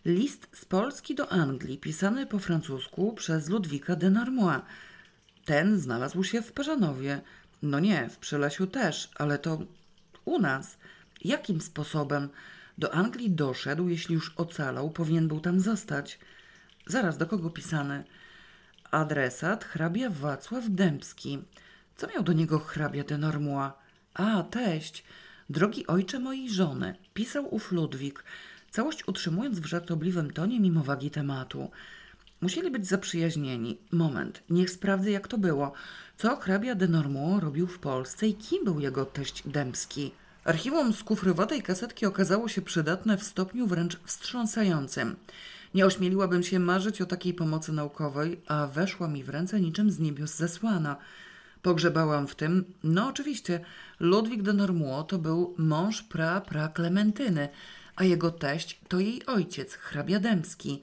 [0.05, 4.61] List z Polski do Anglii, pisany po francusku przez Ludwika de Narmois.
[5.45, 7.21] Ten znalazł się w Parzanowie.
[7.61, 9.59] No nie, w Przylesiu też, ale to
[10.25, 10.77] u nas.
[11.25, 12.29] Jakim sposobem?
[12.77, 16.19] Do Anglii doszedł, jeśli już ocalał, powinien był tam zostać.
[16.87, 18.03] Zaraz, do kogo pisany?
[18.91, 21.39] Adresat hrabia Wacław Dębski.
[21.95, 23.79] Co miał do niego hrabia de Normua?
[24.13, 25.03] A, teść.
[25.49, 28.23] Drogi ojcze mojej żony, pisał ów Ludwik,
[28.71, 31.71] całość utrzymując w żartobliwym tonie mimo wagi tematu.
[32.41, 33.77] Musieli być zaprzyjaźnieni.
[33.91, 35.73] Moment, niech sprawdzę jak to było.
[36.17, 40.11] Co hrabia de Normua robił w Polsce i kim był jego teść Dębski?
[40.43, 45.15] Archiwum z kufrowatej kasetki okazało się przydatne w stopniu wręcz wstrząsającym.
[45.77, 49.99] Nie ośmieliłabym się marzyć o takiej pomocy naukowej, a weszła mi w ręce niczym z
[49.99, 50.95] niebios zesłana.
[51.61, 53.59] Pogrzebałam w tym, no oczywiście,
[53.99, 57.49] Ludwik de Normaux to był mąż pra-pra Klementyny,
[57.95, 60.81] a jego teść to jej ojciec, hrabia Dębski.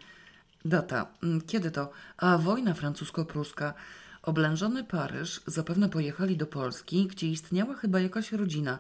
[0.65, 1.91] Data, mm, kiedy to?
[2.17, 3.75] A wojna francusko-pruska.
[4.23, 8.79] Oblężony Paryż zapewne pojechali do Polski, gdzie istniała chyba jakaś rodzina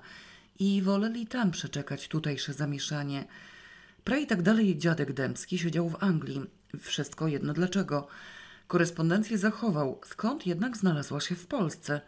[0.58, 3.24] i woleli tam przeczekać tutejsze zamieszanie.
[4.04, 6.42] Pra i tak dalej dziadek Dębski siedział w Anglii.
[6.80, 8.06] Wszystko jedno dlaczego.
[8.66, 10.00] Korespondencję zachował.
[10.06, 12.00] Skąd jednak znalazła się w Polsce?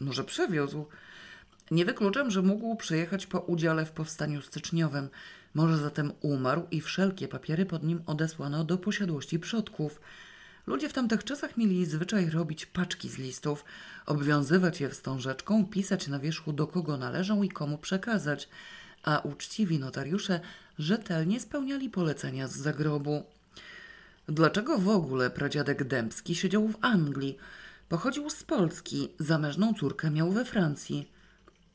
[0.00, 0.86] Może przewiózł?
[1.70, 5.08] Nie wykluczam, że mógł przyjechać po udziale w powstaniu styczniowym.
[5.54, 10.00] Może zatem umarł i wszelkie papiery pod nim odesłano do posiadłości przodków.
[10.66, 13.64] Ludzie w tamtych czasach mieli zwyczaj robić paczki z listów,
[14.06, 18.48] obwiązywać je wstążeczką, pisać na wierzchu do kogo należą i komu przekazać,
[19.02, 20.40] a uczciwi notariusze
[20.78, 23.22] rzetelnie spełniali polecenia z zagrobu.
[24.28, 27.38] Dlaczego w ogóle pradziadek Dębski siedział w Anglii?
[27.88, 31.08] Pochodził z Polski, zamężną córkę miał we Francji.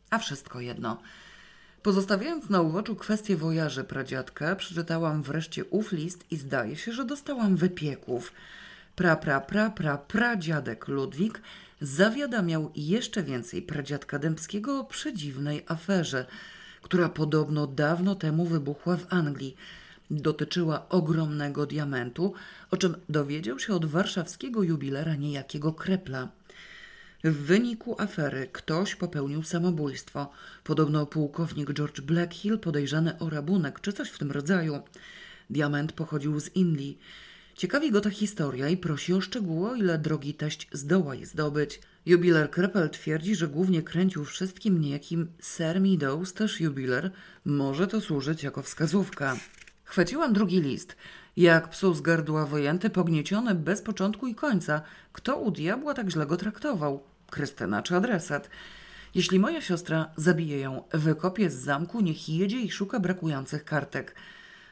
[0.09, 1.01] A wszystko jedno.
[1.83, 7.55] Pozostawiając na uboczu kwestię wojaży pradziadka, przeczytałam wreszcie ów list i zdaje się, że dostałam
[7.55, 8.31] wypieków.
[8.95, 11.41] Pra, pra, pra, pra, pradziadek Ludwik
[11.81, 16.25] zawiadamiał jeszcze więcej pradziadka Dębskiego o przedziwnej aferze,
[16.81, 19.55] która podobno dawno temu wybuchła w Anglii.
[20.11, 22.33] Dotyczyła ogromnego diamentu,
[22.71, 26.27] o czym dowiedział się od warszawskiego jubilera niejakiego Krepla.
[27.23, 30.31] W wyniku afery ktoś popełnił samobójstwo.
[30.63, 34.79] Podobno pułkownik George Blackhill podejrzany o rabunek czy coś w tym rodzaju.
[35.49, 36.97] Diament pochodził z Indii.
[37.55, 41.79] Ciekawi go ta historia i prosi o szczegóły, ile drogi teść zdoła je zdobyć.
[42.07, 47.11] Jubiler Krepel twierdzi, że głównie kręcił wszystkim niejakim Sir Meadows, też jubiler.
[47.45, 49.37] Może to służyć jako wskazówka.
[49.83, 50.95] Chwyciłam drugi list.
[51.37, 54.81] Jak psu z gardła wojęty, pognieciony bez początku i końca.
[55.13, 57.03] Kto u diabła tak źle go traktował?
[57.29, 58.49] Krystyna czy adresat?
[59.15, 64.15] Jeśli moja siostra zabije ją, wykopie z zamku, niech jedzie i szuka brakujących kartek.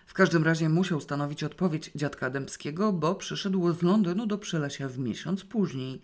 [0.06, 5.00] W każdym razie musiał stanowić odpowiedź dziadka Dębskiego, bo przyszedł z Londynu do Przylesia w
[5.00, 6.02] miesiąc później.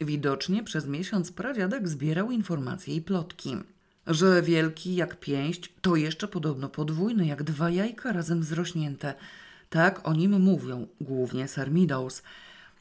[0.00, 3.56] Widocznie przez miesiąc pradziadek zbierał informacje i plotki.
[4.06, 9.14] Że wielki jak pięść, to jeszcze podobno podwójny jak dwa jajka razem zrośnięte.
[9.70, 12.22] Tak o nim mówią, głównie Sir Meadows.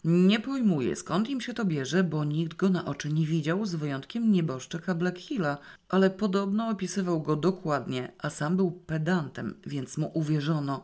[0.03, 3.75] Nie pojmuję, skąd im się to bierze, bo nikt go na oczy nie widział, z
[3.75, 5.57] wyjątkiem nieboszczyka Blackhilla,
[5.89, 10.83] ale podobno opisywał go dokładnie, a sam był pedantem, więc mu uwierzono.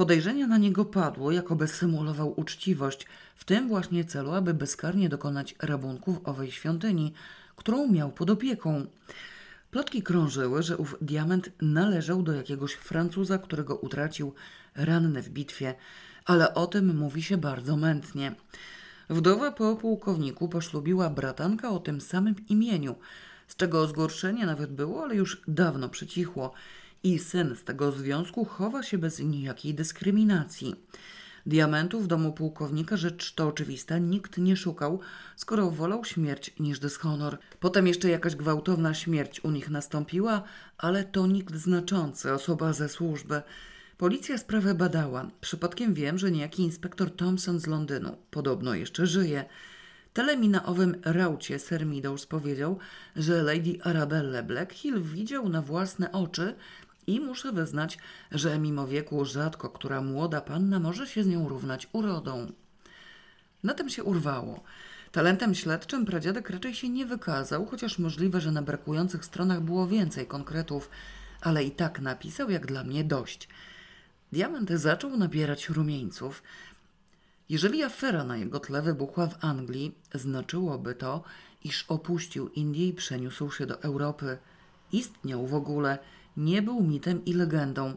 [0.00, 6.12] Podejrzenia na niego padło, jakoby symulował uczciwość, w tym właśnie celu, aby bezkarnie dokonać rabunku
[6.12, 7.12] w owej świątyni,
[7.56, 8.86] którą miał pod opieką.
[9.70, 14.34] Plotki krążyły, że ów diament należał do jakiegoś Francuza, którego utracił
[14.74, 15.74] ranny w bitwie,
[16.24, 18.34] ale o tym mówi się bardzo mętnie.
[19.10, 22.94] Wdowa po pułkowniku poślubiła bratanka o tym samym imieniu,
[23.48, 26.52] z czego zgorszenie nawet było, ale już dawno przycichło
[27.02, 30.74] i syn z tego związku chowa się bez nijakiej dyskryminacji.
[31.46, 35.00] Diamentu w domu pułkownika rzecz to oczywista, nikt nie szukał,
[35.36, 37.38] skoro wolał śmierć niż dyshonor.
[37.60, 40.42] Potem jeszcze jakaś gwałtowna śmierć u nich nastąpiła,
[40.78, 43.42] ale to nikt znaczący, osoba ze służby.
[43.98, 45.30] Policja sprawę badała.
[45.40, 49.44] Przypadkiem wiem, że niejaki inspektor Thompson z Londynu podobno jeszcze żyje.
[50.12, 52.78] Telemi na owym raucie Sir Meadows powiedział,
[53.16, 56.54] że Lady Arabelle Blackhill widział na własne oczy
[57.06, 57.98] i muszę wyznać,
[58.32, 62.52] że mimo wieku rzadko która młoda panna może się z nią równać urodą.
[63.62, 64.62] Na tym się urwało.
[65.12, 70.26] Talentem śledczym pradziadek raczej się nie wykazał, chociaż możliwe, że na brakujących stronach było więcej
[70.26, 70.90] konkretów,
[71.40, 73.48] ale i tak napisał jak dla mnie dość.
[74.32, 76.42] Diament zaczął nabierać rumieńców.
[77.48, 81.22] Jeżeli afera na jego tle wybuchła w Anglii, znaczyłoby to,
[81.64, 84.38] iż opuścił Indię i przeniósł się do Europy.
[84.92, 85.98] Istniał w ogóle–
[86.36, 87.94] nie był mitem i legendą.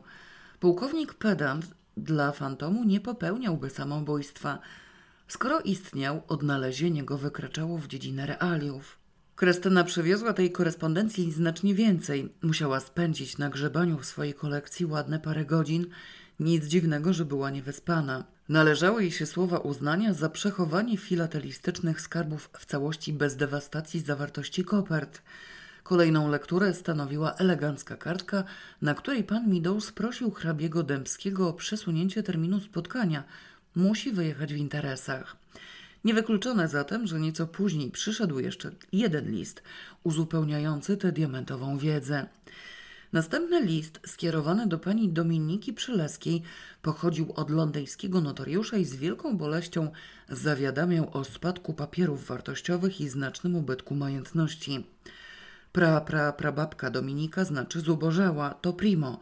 [0.60, 1.66] Pułkownik pedant
[1.98, 4.60] dla fantomu nie popełniałby samobójstwa.
[5.28, 8.98] Skoro istniał, odnalezienie go wykraczało w dziedzinę realiów.
[9.36, 12.34] Krystyna przywiozła tej korespondencji znacznie więcej.
[12.42, 15.86] Musiała spędzić na grzebaniu w swojej kolekcji ładne parę godzin.
[16.40, 18.24] Nic dziwnego, że była niewyspana.
[18.50, 25.22] Należały jej się słowa uznania za przechowanie filatelistycznych skarbów w całości bez dewastacji zawartości kopert.
[25.84, 28.44] Kolejną lekturę stanowiła elegancka kartka,
[28.82, 33.24] na której pan Meadows prosił hrabiego Dębskiego o przesunięcie terminu spotkania.
[33.76, 35.36] Musi wyjechać w interesach.
[36.04, 39.64] Niewykluczone zatem, że nieco później przyszedł jeszcze jeden list
[40.04, 42.26] uzupełniający tę diamentową wiedzę.
[43.14, 46.42] Następny list, skierowany do pani Dominiki Przyleskiej,
[46.82, 49.92] pochodził od londyńskiego notariusza i z wielką boleścią
[50.30, 54.84] zawiadamiał o spadku papierów wartościowych i znacznym ubytku majątności.
[55.74, 59.20] Pra, pra, prababka Dominika znaczy zubożała, to primo,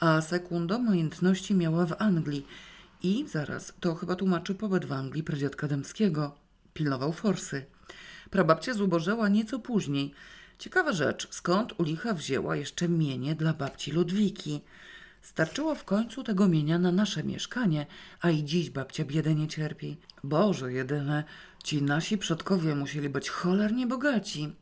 [0.00, 2.46] a sekundo majątności miała w Anglii.
[3.02, 6.34] I zaraz, to chyba tłumaczy pobyt w Anglii pradziadka Dębskiego.
[6.74, 7.64] Pilnował forsy.
[8.30, 10.14] Prababcia zubożała nieco później.
[10.58, 14.60] Ciekawa rzecz, skąd u licha wzięła jeszcze mienie dla babci Ludwiki.
[15.22, 17.86] Starczyło w końcu tego mienia na nasze mieszkanie,
[18.20, 19.96] a i dziś babcia biedę nie cierpi.
[20.24, 21.24] Boże, jedyne,
[21.64, 24.52] ci nasi przodkowie musieli być cholernie bogaci.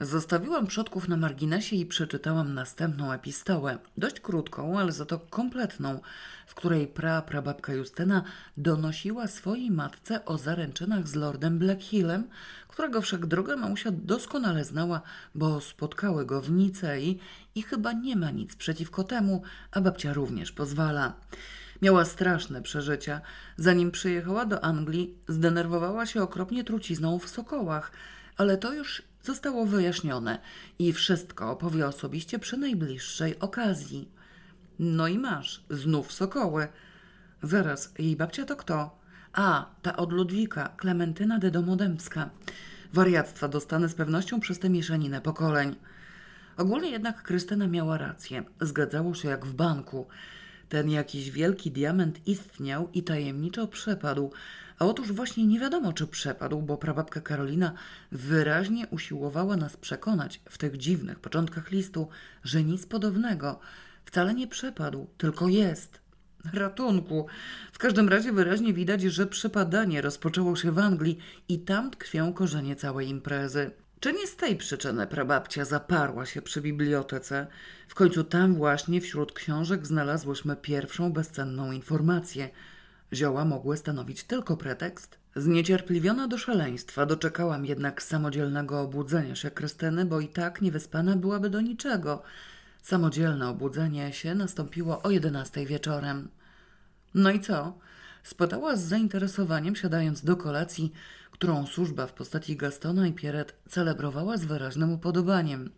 [0.00, 6.00] Zostawiłam przodków na marginesie i przeczytałam następną epistołę, dość krótką, ale za to kompletną,
[6.46, 8.22] w której pra prababka Justyna
[8.56, 12.28] donosiła swojej matce o zaręczynach z lordem Blackhillem,
[12.68, 15.00] którego wszak droga mamusia doskonale znała,
[15.34, 17.18] bo spotkały go w Nicei
[17.54, 21.14] i chyba nie ma nic przeciwko temu, a babcia również pozwala.
[21.82, 23.20] Miała straszne przeżycia.
[23.56, 27.92] Zanim przyjechała do Anglii, zdenerwowała się okropnie trucizną w Sokołach,
[28.36, 30.38] ale to już zostało wyjaśnione
[30.78, 34.08] i wszystko opowie osobiście przy najbliższej okazji.
[34.78, 36.68] No i masz, znów Sokoły.
[37.42, 38.98] Zaraz, jej babcia to kto?
[39.32, 42.30] A, ta od Ludwika, Klementyna de Domodemska.
[42.92, 45.76] Wariactwa dostanę z pewnością przez tę mieszaninę pokoleń.
[46.56, 48.44] Ogólnie jednak Krystyna miała rację.
[48.60, 50.06] Zgadzało się jak w banku.
[50.68, 54.32] Ten jakiś wielki diament istniał i tajemniczo przepadł,
[54.78, 57.72] a otóż właśnie nie wiadomo, czy przepadł, bo prababka Karolina
[58.12, 62.08] wyraźnie usiłowała nas przekonać w tych dziwnych początkach listu,
[62.44, 63.60] że nic podobnego.
[64.04, 66.00] Wcale nie przepadł, tylko jest.
[66.52, 67.26] Ratunku.
[67.72, 72.76] W każdym razie wyraźnie widać, że przepadanie rozpoczęło się w Anglii i tam tkwią korzenie
[72.76, 73.70] całej imprezy.
[74.00, 77.46] Czy nie z tej przyczyny prababcia zaparła się przy bibliotece?
[77.88, 82.48] W końcu tam właśnie wśród książek znalazłyśmy pierwszą bezcenną informację.
[83.12, 85.18] Zioła mogły stanowić tylko pretekst.
[85.36, 91.60] Zniecierpliwiona do szaleństwa doczekałam jednak samodzielnego obudzenia się Krystyny, bo i tak niewyspana byłaby do
[91.60, 92.22] niczego.
[92.82, 96.28] Samodzielne obudzenie się nastąpiło o jedenastej wieczorem.
[97.14, 97.78] No i co?
[98.22, 100.92] Spytała z zainteresowaniem, siadając do kolacji,
[101.38, 105.70] którą służba w postaci Gastona i Pieret celebrowała z wyraźnym upodobaniem.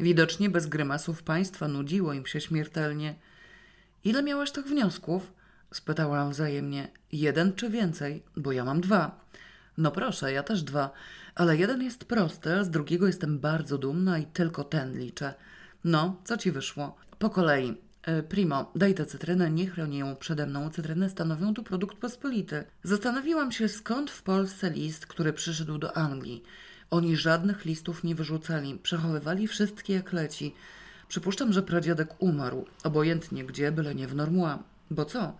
[0.00, 3.14] Widocznie bez grymasów państwa nudziło im się śmiertelnie.
[4.04, 5.32] Ile miałaś tych wniosków?
[5.72, 6.88] spytałam wzajemnie.
[7.12, 8.22] Jeden czy więcej?
[8.36, 9.20] Bo ja mam dwa.
[9.78, 10.90] No proszę, ja też dwa,
[11.34, 15.34] ale jeden jest prosty, z drugiego jestem bardzo dumna i tylko ten liczę.
[15.84, 16.96] No, co ci wyszło?
[17.18, 17.76] Po kolei.
[18.02, 20.70] E, primo, daj tę cytrynę, nie chroni ją przede mną.
[20.70, 22.64] Cytryny stanowią tu produkt pospolity.
[22.82, 26.42] Zastanowiłam się, skąd w Polsce list, który przyszedł do Anglii.
[26.90, 30.54] Oni żadnych listów nie wyrzucali, przechowywali wszystkie jak leci.
[31.08, 34.62] Przypuszczam, że pradziadek umarł, obojętnie gdzie, byle nie w Normua.
[34.90, 35.36] Bo co?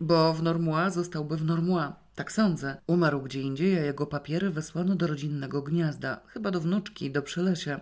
[0.00, 1.96] Bo w Normua zostałby w Normua.
[2.14, 2.76] Tak sądzę.
[2.86, 7.80] Umarł gdzie indziej, a jego papiery wysłano do rodzinnego gniazda, chyba do wnuczki, do Przylesia.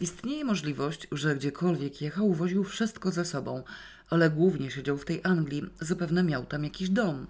[0.00, 3.62] Istnieje możliwość, że gdziekolwiek jechał, woził wszystko ze sobą,
[4.10, 7.26] ale głównie siedział w tej Anglii, zapewne miał tam jakiś dom.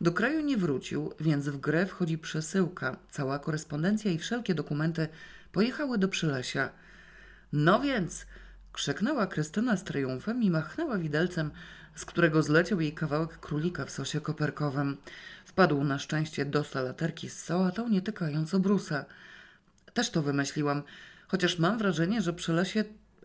[0.00, 2.96] Do kraju nie wrócił, więc w grę wchodzi przesyłka.
[3.10, 5.08] Cała korespondencja i wszelkie dokumenty
[5.52, 6.70] pojechały do Przylesia.
[7.52, 8.26] No więc,
[8.72, 11.50] krzyknęła Krystyna z triumfem i machnęła widelcem,
[11.94, 14.96] z którego zleciał jej kawałek królika w sosie koperkowym.
[15.44, 19.04] Wpadł na szczęście do salaterki z sałatą, nie tykając obrusa.
[19.94, 20.82] Też to wymyśliłam.
[21.30, 22.52] Chociaż mam wrażenie, że przy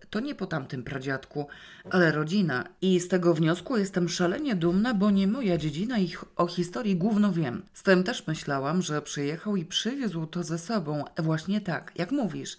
[0.10, 1.48] to nie po tamtym pradziadku,
[1.92, 2.68] ale rodzina.
[2.82, 7.32] I z tego wniosku jestem szalenie dumna, bo nie moja dziedzina i o historii główno
[7.32, 7.64] wiem.
[7.74, 11.04] Z tym też myślałam, że przyjechał i przywiózł to ze sobą.
[11.18, 12.58] Właśnie tak, jak mówisz.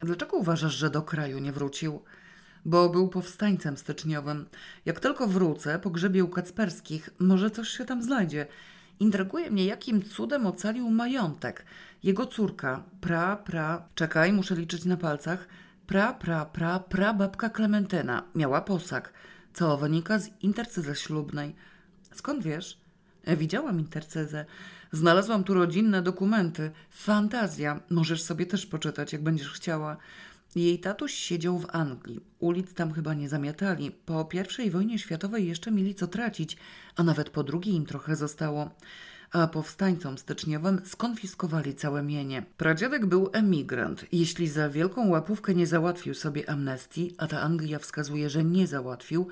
[0.00, 2.02] Dlaczego uważasz, że do kraju nie wrócił?
[2.64, 4.46] Bo był powstańcem styczniowym.
[4.86, 8.46] Jak tylko wrócę, pogrzebie u Kacperskich, może coś się tam znajdzie.
[9.00, 11.64] Intryguje mnie, jakim cudem ocalił majątek.
[12.02, 15.48] Jego córka, pra, pra, czekaj, muszę liczyć na palcach,
[15.86, 19.12] pra, pra, pra, pra babka Klementyna miała posag,
[19.54, 21.54] co wynika z intercyzy ślubnej.
[22.14, 22.80] Skąd wiesz?
[23.24, 24.44] E, widziałam intercyzę.
[24.92, 26.70] Znalazłam tu rodzinne dokumenty.
[26.90, 27.80] Fantazja.
[27.90, 29.96] Możesz sobie też poczytać, jak będziesz chciała.
[30.56, 32.20] Jej tatuś siedział w Anglii.
[32.38, 33.90] Ulic tam chyba nie zamiatali.
[33.90, 34.28] Po
[34.64, 36.56] I wojnie światowej jeszcze mieli co tracić,
[36.96, 38.70] a nawet po drugiej im trochę zostało.
[39.32, 42.42] A powstańcom styczniowym skonfiskowali całe mienie.
[42.56, 44.04] Pradziadek był emigrant.
[44.12, 49.28] Jeśli za wielką łapówkę nie załatwił sobie amnestii, a ta Anglia wskazuje, że nie załatwił,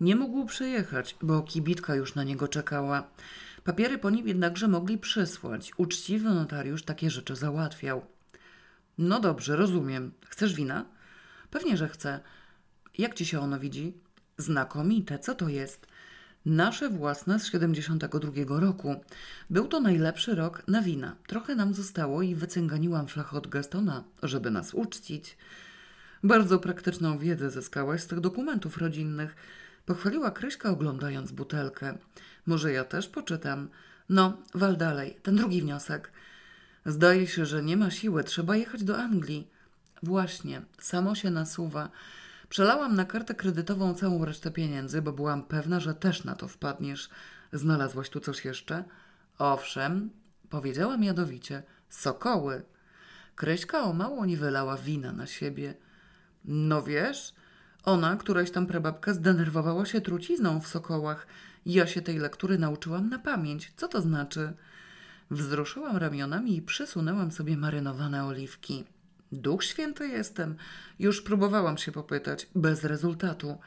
[0.00, 3.08] nie mógł przyjechać, bo kibitka już na niego czekała.
[3.64, 5.72] Papiery po nim jednakże mogli przysłać.
[5.76, 8.02] Uczciwy notariusz takie rzeczy załatwiał.
[8.98, 10.12] No dobrze, rozumiem.
[10.26, 10.84] Chcesz wina?
[11.50, 12.20] Pewnie, że chcę.
[12.98, 13.94] Jak ci się ono widzi?
[14.38, 15.86] Znakomite, co to jest?
[16.46, 19.00] Nasze własne z 72 roku.
[19.50, 21.16] Był to najlepszy rok na wina.
[21.26, 25.36] Trochę nam zostało i wycynganiłam flach od Gastona, żeby nas uczcić.
[26.22, 29.36] Bardzo praktyczną wiedzę zyskałaś z tych dokumentów rodzinnych.
[29.86, 31.98] Pochwaliła Kryśka oglądając butelkę.
[32.46, 33.68] Może ja też poczytam?
[34.08, 35.16] No, wal dalej.
[35.22, 36.12] Ten drugi wniosek.
[36.86, 39.48] Zdaje się, że nie ma siły, trzeba jechać do Anglii.
[40.02, 41.90] Właśnie, samo się nasuwa.
[42.48, 47.10] Przelałam na kartę kredytową całą resztę pieniędzy, bo byłam pewna, że też na to wpadniesz.
[47.52, 48.84] Znalazłaś tu coś jeszcze?
[49.38, 50.10] Owszem,
[50.50, 51.62] powiedziałam jadowicie.
[51.88, 52.62] Sokoły.
[53.36, 55.74] Kryśka o mało nie wylała wina na siebie.
[56.44, 57.34] No wiesz,
[57.84, 61.26] ona, któraś tam prababka, zdenerwowała się trucizną w sokołach.
[61.66, 63.72] Ja się tej lektury nauczyłam na pamięć.
[63.76, 64.52] Co to znaczy?
[65.30, 68.84] Wzruszyłam ramionami i przysunęłam sobie marynowane oliwki.
[69.32, 70.56] Duch święty jestem.
[70.98, 73.58] Już próbowałam się popytać, bez rezultatu.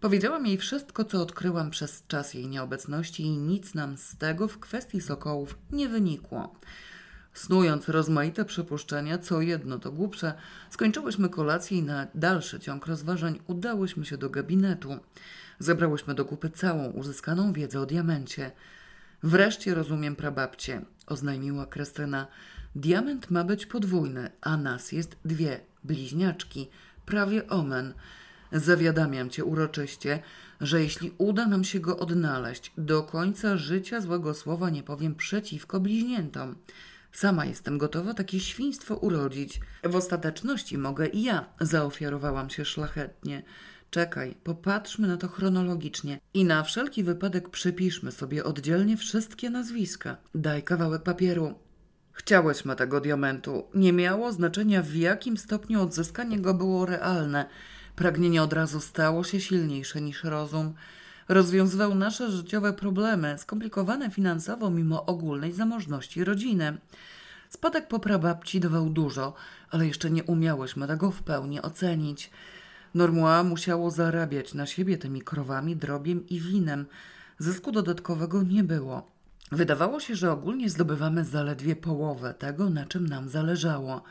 [0.00, 4.58] Powiedziałam jej wszystko, co odkryłam przez czas jej nieobecności i nic nam z tego w
[4.58, 6.54] kwestii sokołów nie wynikło.
[7.34, 10.34] Snując rozmaite przypuszczenia, co jedno to głupsze,
[10.70, 14.98] skończyłyśmy kolację i na dalszy ciąg rozważań udałyśmy się do gabinetu.
[15.58, 18.50] Zebrałyśmy do kupy całą uzyskaną wiedzę o diamencie.
[19.22, 22.26] Wreszcie rozumiem prababcie, oznajmiła Krystyna.
[22.76, 26.68] Diament ma być podwójny, a nas jest dwie, bliźniaczki,
[27.06, 27.94] prawie omen.
[28.52, 30.22] Zawiadamiam cię uroczyście,
[30.60, 35.80] że jeśli uda nam się go odnaleźć, do końca życia złego słowa nie powiem przeciwko
[35.80, 36.56] bliźniętom.
[37.12, 39.60] Sama jestem gotowa takie świństwo urodzić.
[39.84, 43.42] W ostateczności mogę i ja, zaofiarowałam się szlachetnie.
[43.90, 50.16] Czekaj, popatrzmy na to chronologicznie i na wszelki wypadek przypiszmy sobie oddzielnie wszystkie nazwiska.
[50.34, 51.65] Daj kawałek papieru.
[52.16, 53.64] Chciałyśmy tego diamentu.
[53.74, 57.46] Nie miało znaczenia, w jakim stopniu odzyskanie go było realne.
[57.96, 60.74] Pragnienie od razu stało się silniejsze niż rozum.
[61.28, 66.78] Rozwiązywał nasze życiowe problemy, skomplikowane finansowo mimo ogólnej zamożności rodziny.
[67.50, 69.34] Spadek po prababci dawał dużo,
[69.70, 72.30] ale jeszcze nie umiałyśmy tego w pełni ocenić.
[72.94, 76.86] Normua musiało zarabiać na siebie tymi krowami, drobiem i winem.
[77.38, 79.15] Zysku dodatkowego nie było.
[79.52, 84.02] Wydawało się, że ogólnie zdobywamy zaledwie połowę tego, na czym nam zależało.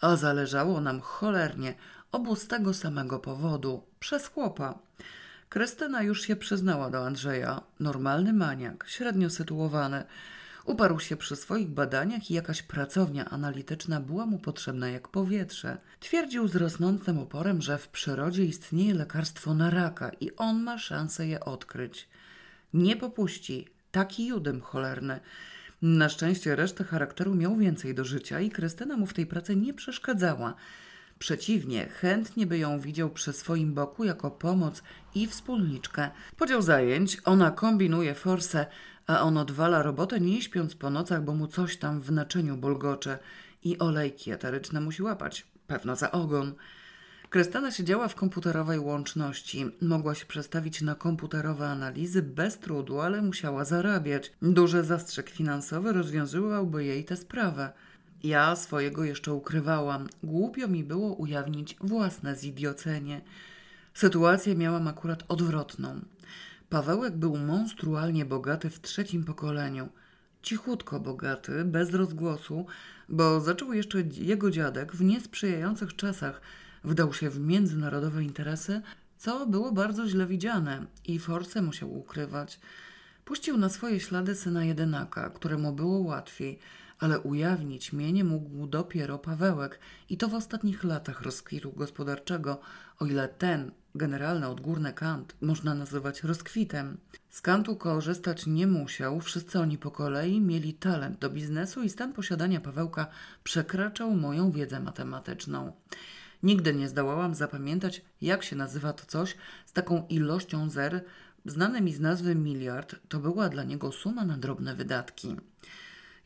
[0.00, 1.74] A zależało nam cholernie,
[2.12, 4.78] obu z tego samego powodu przez chłopa.
[5.48, 7.60] Krystyna już się przyznała do Andrzeja.
[7.80, 10.04] Normalny maniak, średnio sytuowany.
[10.64, 15.78] Uparł się przy swoich badaniach i jakaś pracownia analityczna była mu potrzebna jak powietrze.
[16.00, 21.26] Twierdził z rosnącym uporem, że w przyrodzie istnieje lekarstwo na raka i on ma szansę
[21.26, 22.08] je odkryć.
[22.74, 23.77] Nie popuści.
[23.92, 25.20] Taki judym cholerny.
[25.82, 29.74] Na szczęście resztę charakteru miał więcej do życia i Krystyna mu w tej pracy nie
[29.74, 30.54] przeszkadzała.
[31.18, 34.82] Przeciwnie, chętnie by ją widział przy swoim boku jako pomoc
[35.14, 36.10] i wspólniczkę.
[36.36, 38.66] Podział zajęć, ona kombinuje forsę,
[39.06, 43.18] a on odwala robotę nie śpiąc po nocach, bo mu coś tam w naczyniu bulgocze
[43.64, 46.54] i olejki eteryczne musi łapać, pewno za ogon.
[47.30, 49.70] Krystyna siedziała w komputerowej łączności.
[49.82, 54.32] Mogła się przestawić na komputerowe analizy bez trudu, ale musiała zarabiać.
[54.42, 57.72] Duży zastrzyk finansowy rozwiązywałby jej tę sprawę.
[58.22, 60.08] Ja swojego jeszcze ukrywałam.
[60.22, 63.20] Głupio mi było ujawnić własne zidiocenie.
[63.94, 66.00] Sytuację miałam akurat odwrotną.
[66.70, 69.88] Pawełek był monstrualnie bogaty w trzecim pokoleniu.
[70.42, 72.66] Cichutko bogaty, bez rozgłosu,
[73.08, 76.40] bo zaczął jeszcze jego dziadek w niesprzyjających czasach
[76.84, 78.82] wdał się w międzynarodowe interesy,
[79.18, 82.60] co było bardzo źle widziane i Force musiał ukrywać.
[83.24, 86.58] Puścił na swoje ślady syna jedynaka, któremu było łatwiej,
[86.98, 92.60] ale ujawnić mienie mógł dopiero Pawełek i to w ostatnich latach rozkwitu gospodarczego,
[92.98, 96.98] o ile ten generalny odgórny kant można nazywać rozkwitem.
[97.30, 102.12] Z kantu korzystać nie musiał, wszyscy oni po kolei mieli talent do biznesu i stan
[102.12, 103.06] posiadania Pawełka
[103.44, 105.72] przekraczał moją wiedzę matematyczną.
[106.42, 109.36] Nigdy nie zdołałam zapamiętać, jak się nazywa to coś
[109.66, 111.04] z taką ilością zer.
[111.46, 115.36] Znane mi z nazwy miliard to była dla niego suma na drobne wydatki.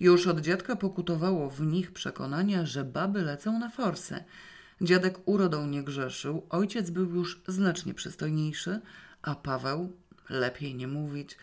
[0.01, 4.25] Już od dziadka pokutowało w nich przekonania, że baby lecą na forsę.
[4.81, 8.81] Dziadek urodą nie grzeszył, ojciec był już znacznie przystojniejszy,
[9.23, 9.93] a Paweł,
[10.31, 11.37] lepiej nie mówić,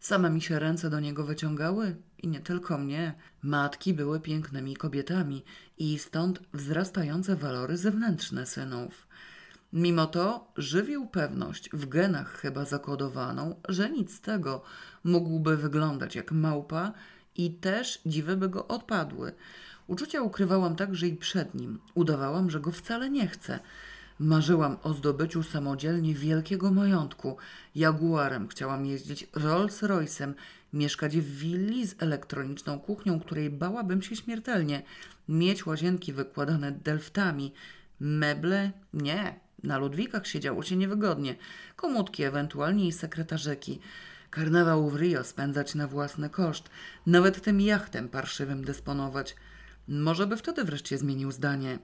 [0.00, 3.14] same mi się ręce do niego wyciągały i nie tylko mnie.
[3.42, 5.44] Matki były pięknymi kobietami
[5.78, 9.06] i stąd wzrastające walory zewnętrzne synów.
[9.72, 14.62] Mimo to żywił pewność, w genach chyba zakodowaną, że nic z tego
[15.04, 16.92] mógłby wyglądać jak małpa
[17.36, 19.32] i też dziwy by go odpadły.
[19.86, 21.78] Uczucia ukrywałam także i przed nim.
[21.94, 23.58] Udawałam, że go wcale nie chcę.
[24.18, 27.36] Marzyłam o zdobyciu samodzielnie wielkiego majątku.
[27.74, 30.34] Jaguarem chciałam jeździć Rolls Royce'em,
[30.74, 34.82] mieszkać w willi z elektroniczną kuchnią, której bałabym się śmiertelnie,
[35.28, 37.52] mieć łazienki wykładane delftami,
[38.00, 41.34] meble nie, na Ludwikach siedziało się niewygodnie,
[41.76, 43.80] komutki ewentualnie i sekretarzyki.
[44.30, 46.70] Karnawał w Rio spędzać na własny koszt,
[47.06, 49.36] nawet tym jachtem parszywym dysponować.
[49.88, 51.78] Może by wtedy wreszcie zmienił zdanie.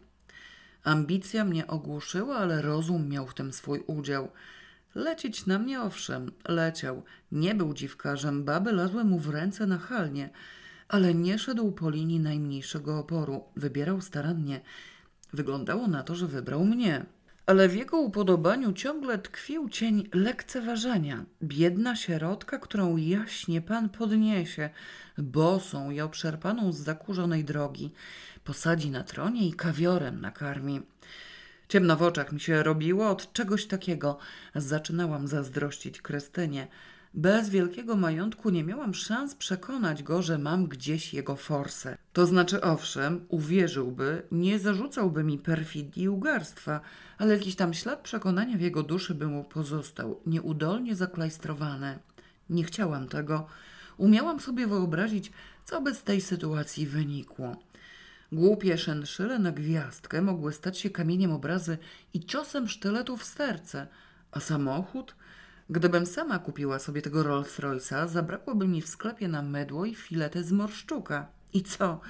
[0.85, 4.29] Ambicja mnie ogłuszyła, ale rozum miał w tym swój udział.
[4.95, 7.03] Lecieć na mnie owszem, leciał.
[7.33, 10.31] Nie był dziwkarzem, baby lazły mu w ręce nachalnie,
[10.89, 13.45] ale nie szedł po linii najmniejszego oporu.
[13.57, 14.61] Wybierał starannie.
[15.33, 17.07] Wyglądało na to, że wybrał mnie.
[17.47, 21.25] Ale w jego upodobaniu ciągle tkwił cień lekceważenia.
[21.43, 24.71] Biedna sierotka, którą jaśnie pan podniesie,
[25.19, 27.93] bosą i obszarpaną z zakurzonej drogi,
[28.45, 30.81] posadzi na tronie i kawiorem nakarmi.
[31.71, 34.19] Ciemno w oczach mi się robiło od czegoś takiego.
[34.55, 36.69] Zaczynałam zazdrościć Krystynie.
[37.15, 41.99] Bez wielkiego majątku nie miałam szans przekonać go, że mam gdzieś jego forsę.
[42.13, 46.81] To znaczy, owszem, uwierzyłby, nie zarzucałby mi perfidii i ugarstwa,
[47.19, 51.99] ale jakiś tam ślad przekonania w jego duszy by mu pozostał, nieudolnie zaklajstrowany.
[52.51, 53.47] Nie chciałam tego.
[53.97, 55.33] Umiałam sobie wyobrazić,
[55.65, 57.57] co by z tej sytuacji wynikło.
[58.33, 61.79] Głupie szenszyle na gwiazdkę mogły stać się kamieniem obrazy
[62.15, 63.87] i ciosem sztyletu w serce,
[64.33, 65.15] a samochód?
[65.71, 70.45] Gdybym sama kupiła sobie tego Rolls Royce'a, zabrakłoby mi w sklepie na mydło i filety
[70.45, 71.27] z morszczuka.
[71.53, 72.01] I co?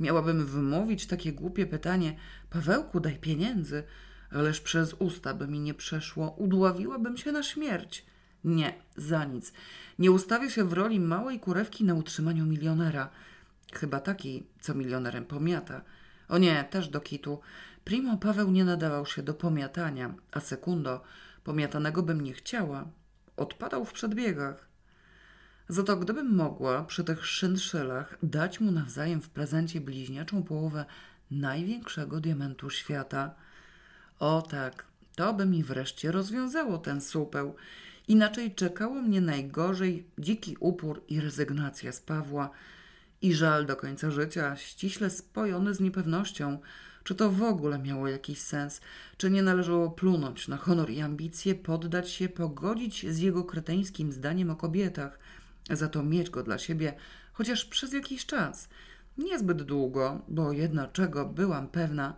[0.00, 2.16] Miałabym wymówić takie głupie pytanie:
[2.50, 3.82] Pawełku, daj pieniędzy,
[4.30, 8.06] ależ przez usta by mi nie przeszło, udławiłabym się na śmierć.
[8.44, 9.52] Nie, za nic.
[9.98, 13.10] Nie ustawię się w roli małej kurewki na utrzymaniu milionera.
[13.72, 15.82] Chyba taki, co milionerem pomiata.
[16.28, 17.40] O nie, też do kitu.
[17.84, 21.02] Primo Paweł nie nadawał się do pomiatania, a sekundo,
[21.44, 22.88] pomiatanego bym nie chciała.
[23.36, 24.68] Odpadał w przedbiegach.
[25.68, 30.84] Za to gdybym mogła przy tych szynszylach dać mu nawzajem w prezencie bliźniaczą połowę
[31.30, 33.34] największego diamentu świata.
[34.18, 34.86] O tak,
[35.16, 37.56] to by mi wreszcie rozwiązało ten supeł.
[38.08, 42.50] Inaczej czekało mnie najgorzej dziki upór i rezygnacja z Pawła
[43.22, 46.58] i żal do końca życia, ściśle spojony z niepewnością,
[47.04, 48.80] czy to w ogóle miało jakiś sens,
[49.16, 54.50] czy nie należało plunąć na honor i ambicje, poddać się, pogodzić z jego kreteńskim zdaniem
[54.50, 55.18] o kobietach,
[55.70, 56.94] za to mieć go dla siebie
[57.32, 58.68] chociaż przez jakiś czas.
[59.18, 62.14] Niezbyt długo, bo jedno czego byłam pewna,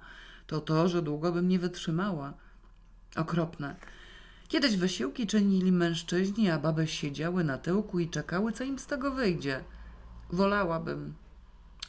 [0.47, 2.35] to to, że długo bym nie wytrzymała.
[3.17, 3.77] Okropne.
[4.49, 9.11] Kiedyś wysiłki czynili mężczyźni, a baby siedziały na tyłku i czekały, co im z tego
[9.11, 9.65] wyjdzie.
[10.33, 11.15] Wolałabym.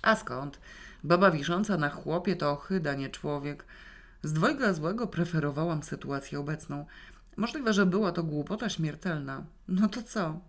[0.02, 0.60] A skąd?
[1.04, 3.66] Baba wisząca na chłopie to ochyda, nie człowiek.
[4.24, 6.86] Z dwojga złego preferowałam sytuację obecną.
[7.38, 9.44] Możliwe, że była to głupota śmiertelna.
[9.68, 10.40] No to co?